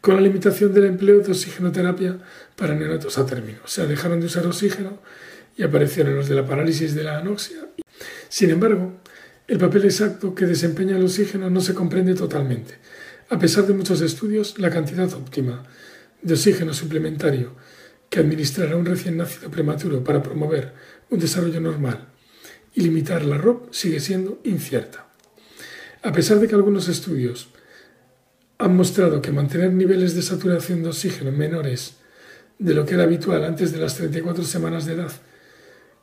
con 0.00 0.16
la 0.16 0.20
limitación 0.20 0.74
del 0.74 0.86
empleo 0.86 1.20
de 1.20 1.30
oxigenoterapia 1.30 2.18
para 2.56 2.74
neonatos 2.74 3.18
a 3.18 3.24
término. 3.24 3.58
O 3.64 3.68
sea, 3.68 3.86
dejaron 3.86 4.18
de 4.18 4.26
usar 4.26 4.44
oxígeno 4.46 5.00
y 5.56 5.62
aparecieron 5.62 6.16
los 6.16 6.28
de 6.28 6.34
la 6.34 6.46
parálisis 6.46 6.94
de 6.94 7.04
la 7.04 7.18
anoxia. 7.18 7.58
Sin 8.28 8.50
embargo, 8.50 9.00
el 9.46 9.58
papel 9.58 9.84
exacto 9.84 10.34
que 10.34 10.46
desempeña 10.46 10.96
el 10.96 11.04
oxígeno 11.04 11.50
no 11.50 11.60
se 11.60 11.74
comprende 11.74 12.14
totalmente. 12.14 12.78
A 13.28 13.38
pesar 13.38 13.66
de 13.66 13.74
muchos 13.74 14.00
estudios, 14.00 14.58
la 14.58 14.70
cantidad 14.70 15.12
óptima 15.14 15.62
de 16.20 16.34
oxígeno 16.34 16.74
suplementario 16.74 17.54
que 18.12 18.20
administrar 18.20 18.70
a 18.70 18.76
un 18.76 18.84
recién 18.84 19.16
nacido 19.16 19.50
prematuro 19.50 20.04
para 20.04 20.22
promover 20.22 20.74
un 21.08 21.18
desarrollo 21.18 21.62
normal 21.62 22.08
y 22.74 22.82
limitar 22.82 23.24
la 23.24 23.38
ROP 23.38 23.72
sigue 23.72 24.00
siendo 24.00 24.38
incierta. 24.44 25.08
A 26.02 26.12
pesar 26.12 26.38
de 26.38 26.46
que 26.46 26.54
algunos 26.54 26.88
estudios 26.88 27.48
han 28.58 28.76
mostrado 28.76 29.22
que 29.22 29.32
mantener 29.32 29.72
niveles 29.72 30.14
de 30.14 30.20
saturación 30.20 30.82
de 30.82 30.90
oxígeno 30.90 31.32
menores 31.32 31.96
de 32.58 32.74
lo 32.74 32.84
que 32.84 32.94
era 32.94 33.04
habitual 33.04 33.46
antes 33.46 33.72
de 33.72 33.78
las 33.78 33.96
34 33.96 34.44
semanas 34.44 34.84
de 34.84 34.92
edad 34.92 35.12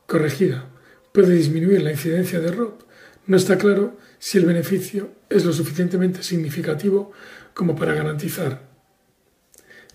corregida 0.08 0.68
puede 1.12 1.36
disminuir 1.36 1.84
la 1.84 1.92
incidencia 1.92 2.40
de 2.40 2.52
ROP, 2.52 2.82
no 3.28 3.38
está 3.38 3.60
claro 3.60 3.98
si 4.18 4.40
el 4.40 4.46
beneficio 4.46 5.12
es 5.30 5.46
lo 5.46 5.54
suficientemente 5.54 6.24
significativo 6.24 7.12
como 7.54 7.76
para 7.76 7.94
garantizar 7.94 8.68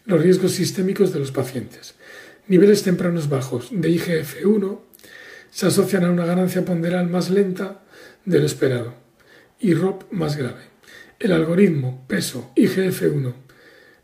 los 0.04 0.20
riesgos 0.20 0.52
sistémicos 0.52 1.12
de 1.12 1.18
los 1.18 1.32
pacientes. 1.32 1.94
Niveles 2.46 2.82
tempranos 2.82 3.28
bajos 3.28 3.68
de 3.70 3.88
IGF-1 3.90 4.80
se 5.50 5.66
asocian 5.66 6.04
a 6.04 6.10
una 6.10 6.26
ganancia 6.26 6.64
ponderal 6.64 7.08
más 7.08 7.30
lenta 7.30 7.82
de 8.24 8.40
lo 8.40 8.46
esperado 8.46 8.94
y 9.58 9.74
ROP 9.74 10.10
más 10.12 10.36
grave. 10.36 10.62
El 11.18 11.32
algoritmo 11.32 12.04
peso 12.06 12.52
IGF-1 12.56 13.34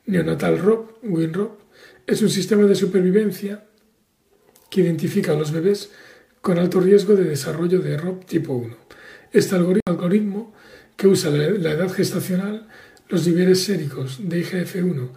neonatal 0.06 0.58
ROP, 0.58 1.04
WinROP, 1.04 1.60
es 2.06 2.22
un 2.22 2.30
sistema 2.30 2.64
de 2.64 2.74
supervivencia 2.74 3.66
que 4.70 4.80
identifica 4.80 5.32
a 5.32 5.36
los 5.36 5.52
bebés 5.52 5.90
con 6.40 6.58
alto 6.58 6.80
riesgo 6.80 7.14
de 7.14 7.24
desarrollo 7.24 7.80
de 7.80 7.96
ROP 7.96 8.24
tipo 8.24 8.54
1. 8.54 8.76
Este 9.32 9.54
algoritmo, 9.54 10.54
que 10.96 11.06
usa 11.06 11.30
la 11.30 11.70
edad 11.70 11.90
gestacional, 11.90 12.68
los 13.08 13.26
niveles 13.26 13.64
séricos 13.64 14.18
de 14.28 14.44
IGF-1 14.44 15.10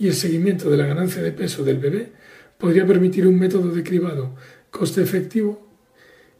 y 0.00 0.08
el 0.08 0.14
seguimiento 0.14 0.70
de 0.70 0.78
la 0.78 0.86
ganancia 0.86 1.22
de 1.22 1.30
peso 1.30 1.62
del 1.62 1.78
bebé, 1.78 2.10
podría 2.56 2.86
permitir 2.86 3.26
un 3.26 3.38
método 3.38 3.70
de 3.70 3.84
cribado 3.84 4.34
coste 4.70 5.02
efectivo 5.02 5.68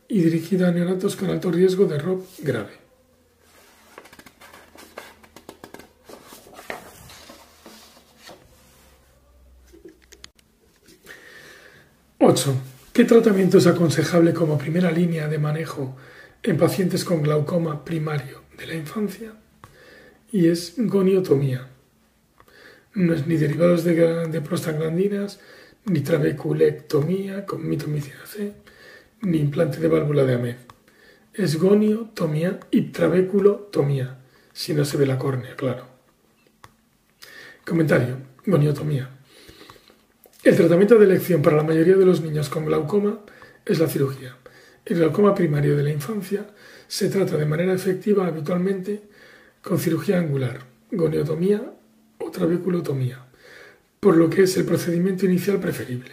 y 0.08 0.22
dirigido 0.22 0.66
a 0.66 0.70
neonatos 0.70 1.14
con 1.14 1.28
alto 1.28 1.52
riesgo 1.52 1.84
de 1.84 1.98
ROP 1.98 2.24
grave. 2.38 2.72
¿8. 12.18 12.54
¿Qué 12.94 13.04
tratamiento 13.04 13.58
es 13.58 13.66
aconsejable 13.66 14.32
como 14.32 14.56
primera 14.56 14.90
línea 14.90 15.28
de 15.28 15.38
manejo 15.38 15.98
en 16.42 16.56
pacientes 16.56 17.04
con 17.04 17.22
glaucoma 17.22 17.84
primario 17.84 18.40
de 18.56 18.66
la 18.66 18.74
infancia? 18.74 19.34
Y 20.32 20.48
es 20.48 20.74
goniotomía. 20.78 21.68
No 22.94 23.14
es 23.14 23.26
ni 23.26 23.36
derivados 23.36 23.84
de, 23.84 24.40
prostaglandinas, 24.40 25.38
ni 25.84 26.00
trabeculectomía 26.00 27.46
con 27.46 27.68
mitomicina 27.68 28.26
C, 28.26 28.52
ni 29.22 29.38
implante 29.38 29.78
de 29.78 29.88
válvula 29.88 30.24
de 30.24 30.34
AMED. 30.34 30.56
Es 31.32 31.56
goniotomía 31.56 32.58
y 32.70 32.90
trabeculotomía, 32.90 34.18
si 34.52 34.74
no 34.74 34.84
se 34.84 34.96
ve 34.96 35.06
la 35.06 35.18
córnea, 35.18 35.54
claro. 35.54 35.86
Comentario. 37.64 38.16
Goniotomía. 38.44 39.10
El 40.42 40.56
tratamiento 40.56 40.98
de 40.98 41.04
elección 41.04 41.42
para 41.42 41.58
la 41.58 41.62
mayoría 41.62 41.96
de 41.96 42.06
los 42.06 42.22
niños 42.22 42.48
con 42.48 42.64
glaucoma 42.64 43.20
es 43.64 43.78
la 43.78 43.86
cirugía. 43.86 44.36
El 44.84 44.96
glaucoma 44.96 45.34
primario 45.34 45.76
de 45.76 45.82
la 45.82 45.90
infancia 45.90 46.46
se 46.88 47.10
trata 47.10 47.36
de 47.36 47.46
manera 47.46 47.72
efectiva 47.72 48.26
habitualmente 48.26 49.02
con 49.62 49.78
cirugía 49.78 50.18
angular, 50.18 50.60
goniotomía 50.90 51.74
o 52.20 52.30
trabeculotomía 52.30 53.26
por 54.00 54.16
lo 54.16 54.30
que 54.30 54.42
es 54.42 54.56
el 54.56 54.64
procedimiento 54.64 55.26
inicial 55.26 55.60
preferible. 55.60 56.12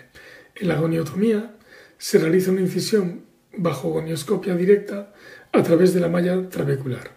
En 0.55 0.67
la 0.67 0.75
goniotomía 0.75 1.55
se 1.97 2.19
realiza 2.19 2.51
una 2.51 2.61
incisión 2.61 3.23
bajo 3.57 3.89
gonioscopia 3.89 4.55
directa 4.55 5.13
a 5.53 5.63
través 5.63 5.93
de 5.93 6.01
la 6.01 6.09
malla 6.09 6.49
trabecular. 6.49 7.11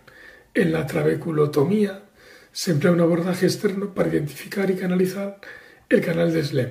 En 0.55 0.73
la 0.73 0.87
trabeculotomía 0.87 2.05
se 2.53 2.71
emplea 2.71 2.93
un 2.93 3.01
abordaje 3.01 3.47
externo 3.47 3.93
para 3.93 4.09
identificar 4.09 4.71
y 4.71 4.77
canalizar 4.77 5.41
el 5.89 6.01
canal 6.01 6.33
de 6.33 6.45
SLEM 6.45 6.71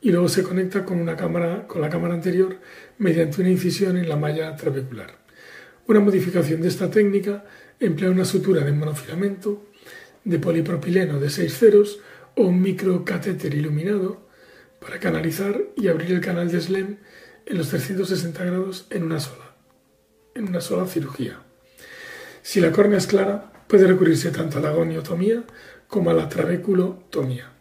y 0.00 0.12
luego 0.12 0.28
se 0.28 0.44
conecta 0.44 0.84
con, 0.84 1.00
una 1.00 1.16
cámara, 1.16 1.66
con 1.66 1.80
la 1.80 1.90
cámara 1.90 2.14
anterior 2.14 2.56
mediante 2.98 3.40
una 3.40 3.50
incisión 3.50 3.96
en 3.96 4.08
la 4.08 4.16
malla 4.16 4.56
trabecular. 4.56 5.18
Una 5.88 6.00
modificación 6.00 6.62
de 6.62 6.68
esta 6.68 6.88
técnica 6.88 7.44
emplea 7.80 8.10
una 8.10 8.24
sutura 8.24 8.64
de 8.64 8.72
monofilamento 8.72 9.69
de 10.24 10.38
polipropileno 10.38 11.18
de 11.18 11.30
6 11.30 11.58
ceros 11.58 12.00
o 12.36 12.42
un 12.44 12.60
microcatéter 12.62 13.54
iluminado 13.54 14.28
para 14.80 14.98
canalizar 14.98 15.60
y 15.76 15.88
abrir 15.88 16.12
el 16.12 16.20
canal 16.20 16.50
de 16.50 16.60
SLEM 16.60 16.98
en 17.46 17.58
los 17.58 17.68
360 17.68 18.44
grados 18.44 18.86
en 18.90 19.04
una 19.04 19.20
sola, 19.20 19.54
en 20.34 20.48
una 20.48 20.60
sola 20.60 20.86
cirugía. 20.86 21.40
Si 22.42 22.60
la 22.60 22.72
córnea 22.72 22.98
es 22.98 23.06
clara, 23.06 23.52
puede 23.66 23.86
recurrirse 23.86 24.30
tanto 24.30 24.58
a 24.58 24.62
la 24.62 24.70
goniotomía 24.70 25.44
como 25.86 26.10
a 26.10 26.14
la 26.14 26.28
trabeculotomía. 26.28 27.52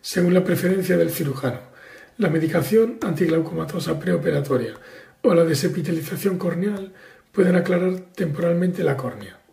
Según 0.00 0.34
la 0.34 0.44
preferencia 0.44 0.96
del 0.96 1.10
cirujano, 1.10 1.60
la 2.18 2.28
medicación 2.28 2.98
antiglaucomatosa 3.02 3.98
preoperatoria 3.98 4.74
o 5.22 5.34
la 5.34 5.44
desepitelización 5.44 6.38
corneal 6.38 6.92
pueden 7.32 7.56
aclarar 7.56 8.00
temporalmente 8.14 8.84
la 8.84 8.96
córnea. 8.96 9.43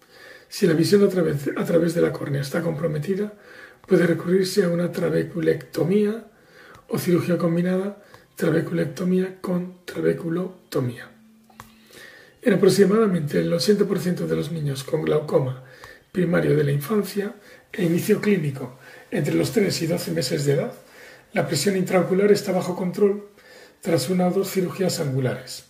Si 0.52 0.68
la 0.68 0.74
visión 0.74 1.02
a 1.02 1.08
través, 1.08 1.96
de 1.96 2.02
la 2.02 2.12
córnea 2.12 2.42
está 2.42 2.62
comprometida, 2.62 3.32
puede 3.88 4.06
recurrirse 4.06 4.66
a 4.66 4.70
una 4.70 4.92
trabeculectomía 4.92 6.26
o 6.90 7.00
cirugía 7.00 7.38
combinada 7.38 8.04
trabeculectomía 8.36 9.40
con 9.40 9.86
trabeculotomía. 9.86 11.10
En 12.42 12.54
aproximadamente 12.54 13.40
el 13.40 13.54
80% 13.54 14.28
de 14.28 14.36
los 14.36 14.52
niños 14.52 14.84
con 14.84 15.04
glaucoma 15.04 15.64
primario 16.12 16.58
de 16.58 16.66
la 16.66 16.74
infancia 16.74 17.34
e 17.72 17.86
inicio 17.86 18.20
clínico 18.20 18.78
entre 19.10 19.36
los 19.36 19.54
3 19.54 19.84
y 19.84 19.88
12 19.88 20.12
meses 20.12 20.44
de 20.44 20.54
edad, 20.56 20.74
la 21.32 21.48
presión 21.48 21.78
intraocular 21.78 22.30
está 22.30 22.52
bajo 22.52 22.76
control 22.76 23.30
tras 23.80 24.10
una 24.10 24.28
o 24.28 24.32
dos 24.32 24.52
cirugías 24.52 25.00
angulares. 25.00 25.68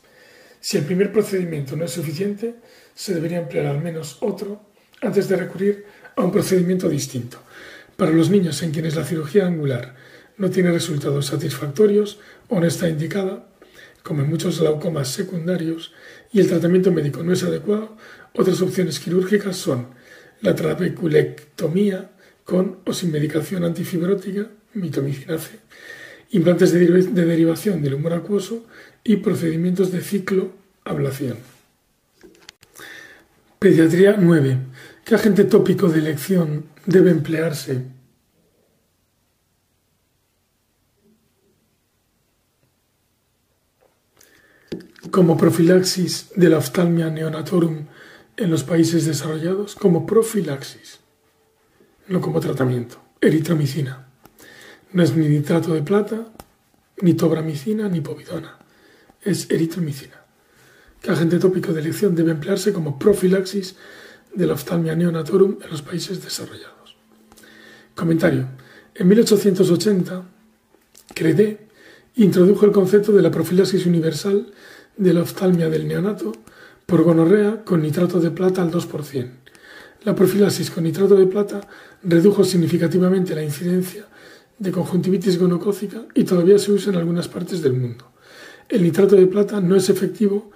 Si 0.59 0.77
el 0.77 0.85
primer 0.85 1.13
procedimiento 1.13 1.75
no 1.75 1.85
es 1.85 1.91
suficiente, 1.91 2.55
se 2.95 3.13
debería 3.13 3.37
emplear 3.37 3.67
al 3.67 3.79
menos 3.79 4.17
otro 4.21 4.70
antes 5.01 5.27
de 5.27 5.35
recurrir 5.35 5.85
a 6.15 6.23
un 6.23 6.31
procedimiento 6.31 6.87
distinto. 6.89 7.37
Para 7.97 8.11
los 8.11 8.29
niños 8.29 8.61
en 8.63 8.71
quienes 8.71 8.95
la 8.95 9.03
cirugía 9.03 9.45
angular 9.45 9.95
no 10.37 10.49
tiene 10.49 10.71
resultados 10.71 11.27
satisfactorios 11.27 12.19
o 12.47 12.59
no 12.59 12.65
está 12.65 12.87
indicada, 12.89 13.47
como 14.03 14.23
en 14.23 14.29
muchos 14.29 14.59
glaucomas 14.59 15.09
secundarios, 15.09 15.93
y 16.31 16.39
el 16.39 16.47
tratamiento 16.47 16.91
médico 16.91 17.23
no 17.23 17.33
es 17.33 17.43
adecuado, 17.43 17.97
otras 18.33 18.61
opciones 18.61 18.99
quirúrgicas 18.99 19.57
son 19.57 19.87
la 20.41 20.55
trabeculectomía 20.55 22.11
con 22.43 22.79
o 22.85 22.93
sin 22.93 23.11
medicación 23.11 23.63
antifibrótica 23.63 24.47
mitomicina 24.73 25.37
implantes 26.31 26.71
de, 26.71 26.87
derivación 27.25 27.81
del 27.81 27.95
humor 27.95 28.13
acuoso 28.13 28.65
y 29.03 29.17
procedimientos 29.17 29.91
de 29.91 30.01
cicloablación. 30.01 31.37
Pediatría 33.59 34.15
9. 34.17 34.57
¿Qué 35.05 35.15
agente 35.15 35.43
tópico 35.43 35.89
de 35.89 35.99
elección 35.99 36.65
debe 36.85 37.11
emplearse 37.11 37.83
como 45.09 45.37
profilaxis 45.37 46.29
de 46.35 46.49
la 46.49 46.57
oftalmia 46.57 47.09
neonatorum 47.09 47.87
en 48.37 48.51
los 48.51 48.63
países 48.63 49.05
desarrollados? 49.05 49.75
Como 49.75 50.05
profilaxis, 50.05 50.99
no 52.07 52.21
como 52.21 52.39
tratamiento. 52.39 53.01
Eritromicina. 53.19 54.07
No 54.93 55.03
es 55.03 55.15
ni 55.15 55.27
nitrato 55.27 55.73
de 55.73 55.81
plata, 55.81 56.27
ni 57.01 57.15
tobramicina, 57.15 57.89
ni 57.89 58.01
povidona. 58.01 58.59
Es 59.21 59.49
eritromicina. 59.49 60.21
Que 61.01 61.11
agente 61.11 61.39
tópico 61.39 61.73
de 61.73 61.81
elección 61.81 62.15
debe 62.15 62.31
emplearse 62.31 62.71
como 62.71 62.99
profilaxis 62.99 63.75
de 64.33 64.47
la 64.47 64.53
oftalmia 64.53 64.95
neonatorum 64.95 65.57
en 65.63 65.69
los 65.69 65.81
países 65.81 66.23
desarrollados. 66.23 66.95
Comentario. 67.95 68.47
En 68.95 69.07
1880, 69.07 70.23
Credé 71.13 71.67
introdujo 72.15 72.65
el 72.65 72.71
concepto 72.71 73.11
de 73.11 73.21
la 73.21 73.31
profilaxis 73.31 73.85
universal 73.85 74.47
de 74.97 75.13
la 75.13 75.21
oftalmia 75.21 75.69
del 75.69 75.87
neonato 75.87 76.31
por 76.85 77.03
gonorrea 77.03 77.63
con 77.63 77.81
nitrato 77.81 78.19
de 78.19 78.31
plata 78.31 78.61
al 78.61 78.71
2%. 78.71 79.29
La 80.03 80.15
profilaxis 80.15 80.71
con 80.71 80.83
nitrato 80.83 81.15
de 81.15 81.27
plata 81.27 81.61
redujo 82.03 82.43
significativamente 82.43 83.35
la 83.35 83.43
incidencia 83.43 84.05
de 84.57 84.71
conjuntivitis 84.71 85.37
gonocócica 85.37 86.05
y 86.13 86.23
todavía 86.23 86.57
se 86.57 86.71
usa 86.71 86.91
en 86.91 86.99
algunas 86.99 87.27
partes 87.27 87.61
del 87.61 87.73
mundo. 87.73 88.11
El 88.67 88.83
nitrato 88.83 89.15
de 89.15 89.27
plata 89.27 89.61
no 89.61 89.75
es 89.75 89.89
efectivo 89.89 90.51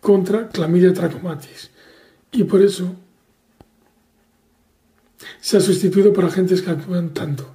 contra 0.00 0.48
clamidia 0.48 0.92
trachomatis 0.92 1.70
y 2.32 2.44
por 2.44 2.62
eso 2.62 2.94
se 5.40 5.56
ha 5.56 5.60
sustituido 5.60 6.12
por 6.12 6.24
agentes 6.24 6.62
que 6.62 6.70
actúan 6.70 7.12
tanto 7.14 7.54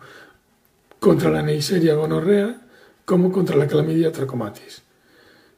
contra 1.00 1.30
la 1.30 1.42
Neisseria 1.42 1.96
gonorrea 1.96 2.62
como 3.06 3.32
contra 3.32 3.56
la 3.56 3.68
clamidia 3.68 4.12
trachomatis, 4.12 4.82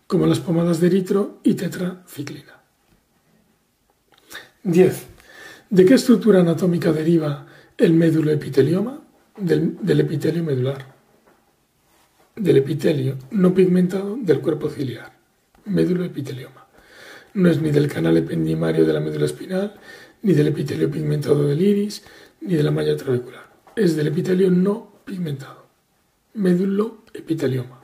como 0.06 0.26
las 0.26 0.40
pomadas 0.40 0.80
de 0.80 0.88
eritro 0.88 1.40
y 1.44 1.54
tetraciclina. 1.54 2.62
10. 4.64 5.06
¿De 5.70 5.86
qué 5.86 5.94
estructura 5.94 6.42
anatómica 6.42 6.92
deriva 6.92 7.48
el 7.78 7.94
médulo 7.94 8.32
epitelioma? 8.32 9.02
del, 9.38 10.00
epitelio 10.00 10.44
medular, 10.44 10.86
del 12.36 12.58
epitelio 12.58 13.18
no 13.32 13.54
pigmentado 13.54 14.18
del 14.18 14.42
cuerpo 14.42 14.70
ciliar, 14.70 15.14
médulo 15.66 16.04
epitelioma. 16.04 16.67
No 17.38 17.52
es 17.52 17.62
ni 17.62 17.70
del 17.70 17.88
canal 17.88 18.18
ependimario 18.18 18.84
de 18.84 18.94
la 18.94 19.00
médula 19.00 19.28
espinal, 19.28 19.76
ni 20.24 20.34
del 20.34 20.48
epitelio 20.48 20.90
pigmentado 20.90 21.48
del 21.48 21.62
iris, 21.62 22.02
ni 22.42 22.56
de 22.56 22.64
la 22.64 22.72
malla 22.72 22.98
trabecular. 22.98 23.46
Es 23.76 23.96
del 23.96 24.08
epitelio 24.08 24.50
no 24.50 25.02
pigmentado, 25.06 25.68
médulo 26.34 27.04
epitelioma. 27.14 27.80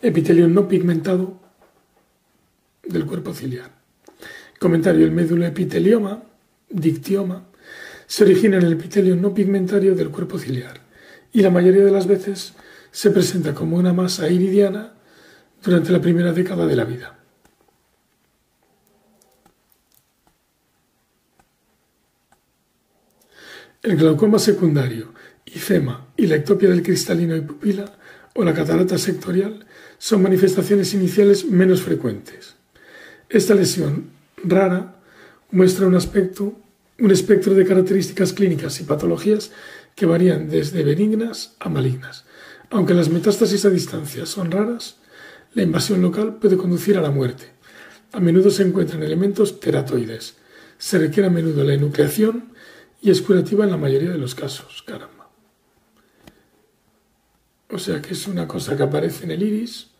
Epitelio 0.00 0.48
no 0.48 0.66
pigmentado 0.66 1.38
del 2.84 3.04
cuerpo 3.04 3.34
ciliar. 3.34 3.70
Comentario: 4.58 5.04
el 5.04 5.12
médulo 5.12 5.44
epitelioma, 5.44 6.22
dictioma, 6.70 7.48
se 8.06 8.24
origina 8.24 8.56
en 8.56 8.62
el 8.62 8.72
epitelio 8.72 9.14
no 9.14 9.34
pigmentario 9.34 9.94
del 9.94 10.08
cuerpo 10.08 10.38
ciliar 10.38 10.80
y 11.34 11.42
la 11.42 11.50
mayoría 11.50 11.84
de 11.84 11.90
las 11.90 12.06
veces 12.06 12.54
se 12.92 13.10
presenta 13.10 13.52
como 13.52 13.76
una 13.76 13.92
masa 13.92 14.30
iridiana 14.30 14.94
durante 15.62 15.92
la 15.92 16.00
primera 16.00 16.32
década 16.32 16.64
de 16.66 16.76
la 16.76 16.84
vida. 16.84 17.18
El 23.84 23.96
glaucoma 23.96 24.38
secundario, 24.38 25.12
ifema 25.44 26.08
y 26.16 26.26
la 26.26 26.36
ectopia 26.36 26.70
del 26.70 26.82
cristalino 26.82 27.36
y 27.36 27.42
pupila 27.42 27.84
o 28.34 28.42
la 28.42 28.54
catarata 28.54 28.96
sectorial 28.96 29.66
son 29.98 30.22
manifestaciones 30.22 30.94
iniciales 30.94 31.44
menos 31.44 31.82
frecuentes. 31.82 32.54
Esta 33.28 33.54
lesión 33.54 34.08
rara 34.42 34.96
muestra 35.50 35.86
un 35.86 35.96
aspecto 35.96 36.58
un 36.98 37.10
espectro 37.10 37.52
de 37.52 37.66
características 37.66 38.32
clínicas 38.32 38.80
y 38.80 38.84
patologías 38.84 39.50
que 39.94 40.06
varían 40.06 40.48
desde 40.48 40.82
benignas 40.82 41.54
a 41.58 41.68
malignas. 41.68 42.24
Aunque 42.70 42.94
las 42.94 43.10
metástasis 43.10 43.66
a 43.66 43.70
distancia 43.70 44.24
son 44.24 44.50
raras, 44.50 44.96
la 45.52 45.62
invasión 45.62 46.00
local 46.00 46.36
puede 46.40 46.56
conducir 46.56 46.96
a 46.96 47.02
la 47.02 47.10
muerte. 47.10 47.50
A 48.12 48.20
menudo 48.20 48.48
se 48.48 48.62
encuentran 48.62 49.02
elementos 49.02 49.60
teratoides. 49.60 50.36
Se 50.78 50.98
requiere 50.98 51.28
a 51.28 51.32
menudo 51.32 51.64
la 51.64 51.74
enucleación 51.74 52.53
y 53.04 53.10
es 53.10 53.20
curativa 53.20 53.64
en 53.64 53.70
la 53.70 53.76
mayoría 53.76 54.10
de 54.10 54.16
los 54.16 54.34
casos. 54.34 54.82
Caramba. 54.82 55.28
O 57.68 57.78
sea 57.78 58.00
que 58.00 58.14
es 58.14 58.26
una 58.26 58.48
cosa 58.48 58.78
que 58.78 58.82
aparece 58.82 59.24
en 59.24 59.32
el 59.32 59.42
iris, 59.42 59.90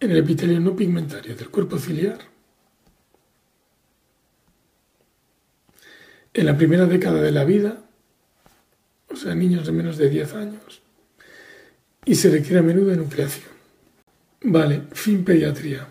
en 0.00 0.10
el 0.10 0.16
epitelio 0.16 0.58
no 0.60 0.74
pigmentario 0.74 1.36
del 1.36 1.50
cuerpo 1.50 1.78
ciliar 1.78 2.20
en 6.32 6.46
la 6.46 6.56
primera 6.56 6.86
década 6.86 7.20
de 7.20 7.32
la 7.32 7.44
vida, 7.44 7.84
o 9.10 9.16
sea, 9.16 9.34
niños 9.34 9.66
de 9.66 9.72
menos 9.72 9.98
de 9.98 10.08
10 10.08 10.34
años, 10.34 10.80
y 12.06 12.14
se 12.14 12.30
requiere 12.30 12.60
a 12.60 12.62
menudo 12.62 12.96
nucleación. 12.96 13.50
Vale, 14.42 14.84
fin 14.92 15.22
pediatría. 15.22 15.86